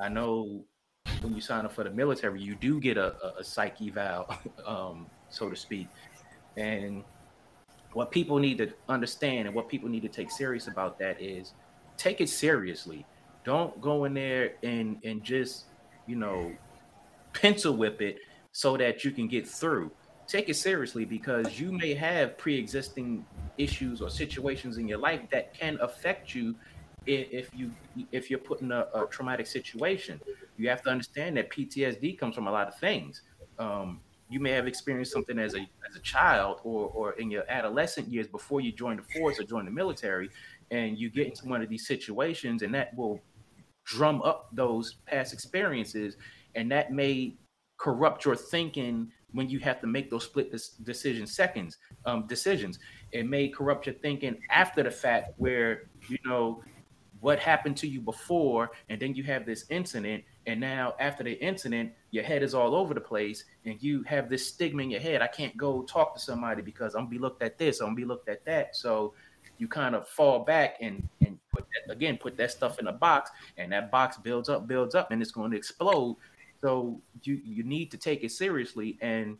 I 0.00 0.08
know 0.08 0.64
when 1.26 1.34
you 1.34 1.40
sign 1.40 1.64
up 1.64 1.72
for 1.72 1.84
the 1.84 1.90
military, 1.90 2.40
you 2.40 2.54
do 2.54 2.80
get 2.80 2.96
a, 2.96 3.14
a, 3.22 3.42
a 3.42 3.88
eval, 3.88 4.32
um, 4.66 5.06
so 5.28 5.50
to 5.50 5.56
speak. 5.56 5.88
And 6.56 7.02
what 7.92 8.10
people 8.10 8.38
need 8.38 8.58
to 8.58 8.72
understand 8.88 9.46
and 9.46 9.54
what 9.54 9.68
people 9.68 9.88
need 9.88 10.02
to 10.02 10.08
take 10.08 10.30
serious 10.30 10.68
about 10.68 10.98
that 11.00 11.20
is 11.20 11.52
take 11.96 12.20
it 12.20 12.28
seriously. 12.28 13.04
Don't 13.44 13.80
go 13.80 14.04
in 14.04 14.14
there 14.14 14.52
and 14.62 14.98
and 15.04 15.22
just 15.22 15.64
you 16.06 16.16
know 16.16 16.52
pencil 17.32 17.76
whip 17.76 18.00
it 18.00 18.18
so 18.52 18.76
that 18.76 19.04
you 19.04 19.10
can 19.10 19.26
get 19.26 19.46
through. 19.46 19.90
Take 20.26 20.48
it 20.48 20.54
seriously 20.54 21.04
because 21.04 21.60
you 21.60 21.70
may 21.70 21.94
have 21.94 22.36
pre-existing 22.38 23.24
issues 23.58 24.00
or 24.00 24.10
situations 24.10 24.78
in 24.78 24.88
your 24.88 24.98
life 24.98 25.20
that 25.30 25.54
can 25.54 25.78
affect 25.80 26.34
you 26.34 26.54
if 27.06 27.50
you 27.54 27.70
if 28.12 28.30
you're 28.30 28.38
put 28.38 28.60
in 28.60 28.72
a, 28.72 28.86
a, 28.94 29.06
traumatic 29.06 29.46
situation 29.46 30.20
you 30.56 30.68
have 30.68 30.82
to 30.82 30.90
understand 30.90 31.36
that 31.36 31.50
ptsd 31.50 32.18
comes 32.18 32.34
from 32.34 32.46
a 32.46 32.50
lot 32.50 32.68
of 32.68 32.78
things. 32.78 33.22
Um, 33.58 34.00
you 34.28 34.40
may 34.40 34.50
have 34.50 34.66
experienced 34.66 35.12
something 35.12 35.38
as 35.38 35.54
a 35.54 35.60
as 35.88 35.96
a 35.96 36.00
child 36.00 36.60
or 36.64 36.88
or 36.88 37.12
in 37.12 37.30
your 37.30 37.44
adolescent 37.48 38.08
years 38.08 38.26
before 38.26 38.60
you 38.60 38.72
join 38.72 38.96
the 38.96 39.02
force 39.18 39.38
or 39.38 39.44
join 39.44 39.64
the 39.64 39.70
military 39.70 40.30
and 40.70 40.98
you 40.98 41.10
get 41.10 41.26
into 41.26 41.46
one 41.46 41.62
of 41.62 41.68
these 41.68 41.86
situations 41.86 42.62
and 42.62 42.74
that 42.74 42.94
will 42.96 43.20
drum 43.84 44.20
up 44.22 44.48
those 44.52 44.96
past 45.06 45.32
experiences 45.32 46.16
and 46.56 46.70
that 46.70 46.92
may 46.92 47.36
corrupt 47.78 48.24
your 48.24 48.34
thinking 48.34 49.10
when 49.32 49.48
you 49.48 49.58
have 49.58 49.80
to 49.80 49.86
make 49.86 50.10
those 50.10 50.24
split 50.24 50.50
decision 50.82 51.26
seconds 51.26 51.76
um, 52.06 52.26
decisions. 52.26 52.78
It 53.12 53.28
may 53.28 53.48
corrupt 53.48 53.86
your 53.86 53.94
thinking 53.96 54.38
after 54.50 54.82
the 54.82 54.90
fact 54.90 55.34
where 55.36 55.84
you 56.08 56.18
know 56.24 56.62
what 57.26 57.40
happened 57.40 57.76
to 57.76 57.88
you 57.88 58.00
before 58.00 58.70
and 58.88 59.00
then 59.02 59.12
you 59.12 59.24
have 59.24 59.44
this 59.44 59.64
incident 59.68 60.22
and 60.46 60.60
now 60.60 60.94
after 61.00 61.24
the 61.24 61.32
incident 61.44 61.90
your 62.12 62.22
head 62.22 62.40
is 62.40 62.54
all 62.54 62.72
over 62.72 62.94
the 62.94 63.00
place 63.00 63.44
and 63.64 63.82
you 63.82 64.04
have 64.04 64.28
this 64.28 64.46
stigma 64.46 64.80
in 64.82 64.90
your 64.90 65.00
head 65.00 65.20
i 65.20 65.26
can't 65.26 65.56
go 65.56 65.82
talk 65.82 66.14
to 66.14 66.20
somebody 66.20 66.62
because 66.62 66.94
i'm 66.94 67.00
gonna 67.00 67.10
be 67.10 67.18
looked 67.18 67.42
at 67.42 67.58
this 67.58 67.80
i'm 67.80 67.88
gonna 67.88 67.96
be 67.96 68.04
looked 68.04 68.28
at 68.28 68.44
that. 68.44 68.76
So 68.76 69.14
you 69.58 69.68
kind 69.68 69.94
of 69.94 70.08
fall 70.08 70.40
back 70.40 70.76
and 70.80 71.06
and 71.24 71.38
put 71.52 71.66
that, 71.72 71.92
again 71.92 72.18
put 72.18 72.36
that 72.36 72.50
stuff 72.50 72.78
in 72.78 72.86
a 72.88 72.92
box 72.92 73.30
and 73.56 73.72
that 73.72 73.90
box 73.90 74.16
builds 74.16 74.48
up 74.48 74.66
builds 74.66 74.94
up 74.94 75.10
and 75.10 75.22
it's 75.22 75.30
going 75.30 75.50
to 75.50 75.56
explode. 75.56 76.16
So 76.60 77.00
you 77.22 77.40
you 77.44 77.62
need 77.62 77.90
to 77.90 77.96
take 77.96 78.24
it 78.24 78.32
seriously 78.32 78.98
and 79.00 79.36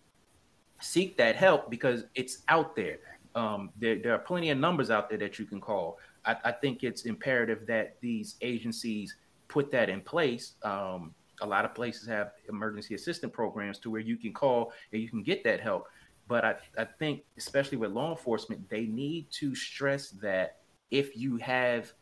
seek 0.81 1.17
that 1.19 1.37
help 1.37 1.71
because 1.71 2.05
it's 2.15 2.43
out 2.49 2.77
there. 2.77 2.99
Um, 3.35 3.71
there, 3.79 3.99
there 3.99 4.15
are 4.15 4.19
plenty 4.19 4.51
of 4.51 4.59
numbers 4.59 4.91
out 4.91 5.11
there 5.11 5.19
that 5.19 5.39
you 5.39 5.45
can 5.45 5.61
call. 5.61 5.99
I, 6.27 6.37
I 6.45 6.53
think 6.53 6.83
it's 6.83 7.03
imperative 7.03 7.67
that 7.67 7.97
these 8.01 8.37
agencies 8.41 9.17
put 9.49 9.71
that 9.73 9.89
in 9.89 10.01
place. 10.01 10.55
Um, 10.63 11.15
a 11.41 11.47
lot 11.47 11.65
of 11.65 11.75
places 11.75 12.09
have 12.09 12.33
emergency 12.49 12.95
assistance 12.95 13.33
programs 13.33 13.79
to 13.81 13.91
where 13.91 14.01
you 14.01 14.17
can 14.17 14.33
call 14.33 14.73
and 14.93 15.01
you 15.01 15.09
can 15.09 15.23
get 15.23 15.45
that 15.45 15.61
help. 15.61 15.89
But 16.29 16.45
I, 16.45 16.55
I 16.77 16.85
think, 16.85 17.23
especially 17.37 17.79
with 17.79 17.93
law 17.93 18.11
enforcement, 18.11 18.69
they 18.69 18.87
need 18.87 19.31
to 19.33 19.55
stress 19.55 20.11
that 20.23 20.57
if 20.91 21.17
you 21.17 21.37
have 21.37 21.93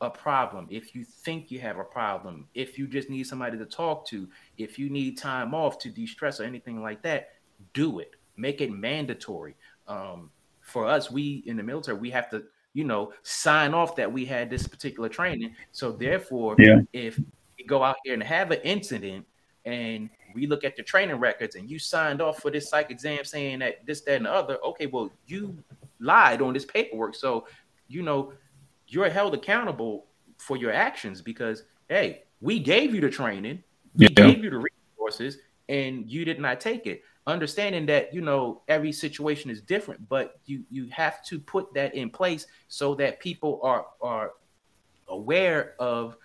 a 0.00 0.10
problem, 0.10 0.66
if 0.70 0.94
you 0.94 1.04
think 1.04 1.50
you 1.50 1.60
have 1.60 1.78
a 1.78 1.84
problem, 1.84 2.46
if 2.54 2.78
you 2.78 2.86
just 2.86 3.10
need 3.10 3.26
somebody 3.26 3.58
to 3.58 3.66
talk 3.66 4.06
to, 4.08 4.28
if 4.58 4.78
you 4.78 4.90
need 4.90 5.18
time 5.18 5.54
off 5.54 5.78
to 5.78 5.88
de 5.88 6.06
stress 6.06 6.40
or 6.40 6.44
anything 6.44 6.82
like 6.82 7.02
that, 7.02 7.30
do 7.72 7.98
it. 7.98 8.12
Make 8.36 8.60
it 8.60 8.70
mandatory. 8.70 9.54
Um, 9.88 10.30
for 10.60 10.86
us, 10.86 11.10
we 11.10 11.42
in 11.46 11.56
the 11.56 11.62
military, 11.62 11.98
we 11.98 12.10
have 12.10 12.30
to, 12.30 12.44
you 12.74 12.84
know, 12.84 13.12
sign 13.22 13.72
off 13.72 13.96
that 13.96 14.12
we 14.12 14.24
had 14.24 14.50
this 14.50 14.66
particular 14.66 15.08
training. 15.08 15.54
So 15.72 15.92
therefore, 15.92 16.56
yeah. 16.58 16.80
if 16.92 17.18
we 17.56 17.64
go 17.64 17.82
out 17.82 17.96
here 18.04 18.12
and 18.12 18.22
have 18.22 18.50
an 18.50 18.60
incident 18.62 19.24
and 19.64 20.10
we 20.34 20.46
look 20.46 20.64
at 20.64 20.76
the 20.76 20.82
training 20.82 21.16
records 21.16 21.54
and 21.54 21.70
you 21.70 21.78
signed 21.78 22.20
off 22.20 22.42
for 22.42 22.50
this 22.50 22.68
psych 22.68 22.90
exam 22.90 23.24
saying 23.24 23.60
that 23.60 23.86
this, 23.86 24.02
that, 24.02 24.16
and 24.16 24.26
the 24.26 24.32
other, 24.32 24.58
okay, 24.64 24.86
well, 24.86 25.10
you 25.26 25.56
lied 26.00 26.42
on 26.42 26.52
this 26.52 26.64
paperwork. 26.64 27.14
So, 27.14 27.46
you 27.86 28.02
know, 28.02 28.32
you're 28.88 29.08
held 29.08 29.34
accountable 29.34 30.06
for 30.36 30.56
your 30.56 30.72
actions 30.72 31.22
because 31.22 31.62
hey, 31.88 32.24
we 32.40 32.58
gave 32.58 32.94
you 32.94 33.00
the 33.00 33.10
training, 33.10 33.62
we 33.94 34.06
yeah. 34.06 34.26
gave 34.26 34.42
you 34.42 34.50
the 34.50 34.64
resources, 34.98 35.38
and 35.68 36.10
you 36.10 36.24
did 36.24 36.40
not 36.40 36.60
take 36.60 36.86
it 36.86 37.02
understanding 37.26 37.86
that 37.86 38.12
you 38.12 38.20
know 38.20 38.60
every 38.68 38.92
situation 38.92 39.50
is 39.50 39.62
different 39.62 40.06
but 40.10 40.40
you 40.44 40.62
you 40.70 40.86
have 40.90 41.24
to 41.24 41.40
put 41.40 41.72
that 41.72 41.94
in 41.94 42.10
place 42.10 42.46
so 42.68 42.94
that 42.94 43.18
people 43.18 43.60
are 43.62 43.86
are 44.02 44.32
aware 45.08 45.74
of 45.78 46.16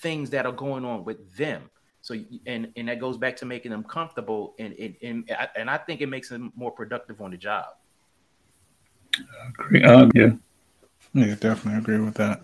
things 0.00 0.30
that 0.30 0.46
are 0.46 0.52
going 0.52 0.84
on 0.84 1.04
with 1.04 1.36
them. 1.36 1.70
So 2.02 2.14
and 2.46 2.72
and 2.76 2.88
that 2.88 2.98
goes 2.98 3.18
back 3.18 3.36
to 3.36 3.46
making 3.46 3.70
them 3.70 3.84
comfortable 3.84 4.54
and 4.58 4.72
and 4.74 4.96
and, 5.02 5.36
and 5.56 5.70
i 5.70 5.76
think 5.76 6.00
it 6.00 6.06
makes 6.06 6.30
them 6.30 6.50
more 6.56 6.70
productive 6.70 7.20
on 7.20 7.30
the 7.30 7.36
job. 7.36 7.66
Agree. 9.48 9.84
Um, 9.84 10.10
yeah 10.14 10.30
yeah 11.12 11.34
definitely 11.34 11.78
agree 11.78 11.98
with 11.98 12.14
that 12.14 12.42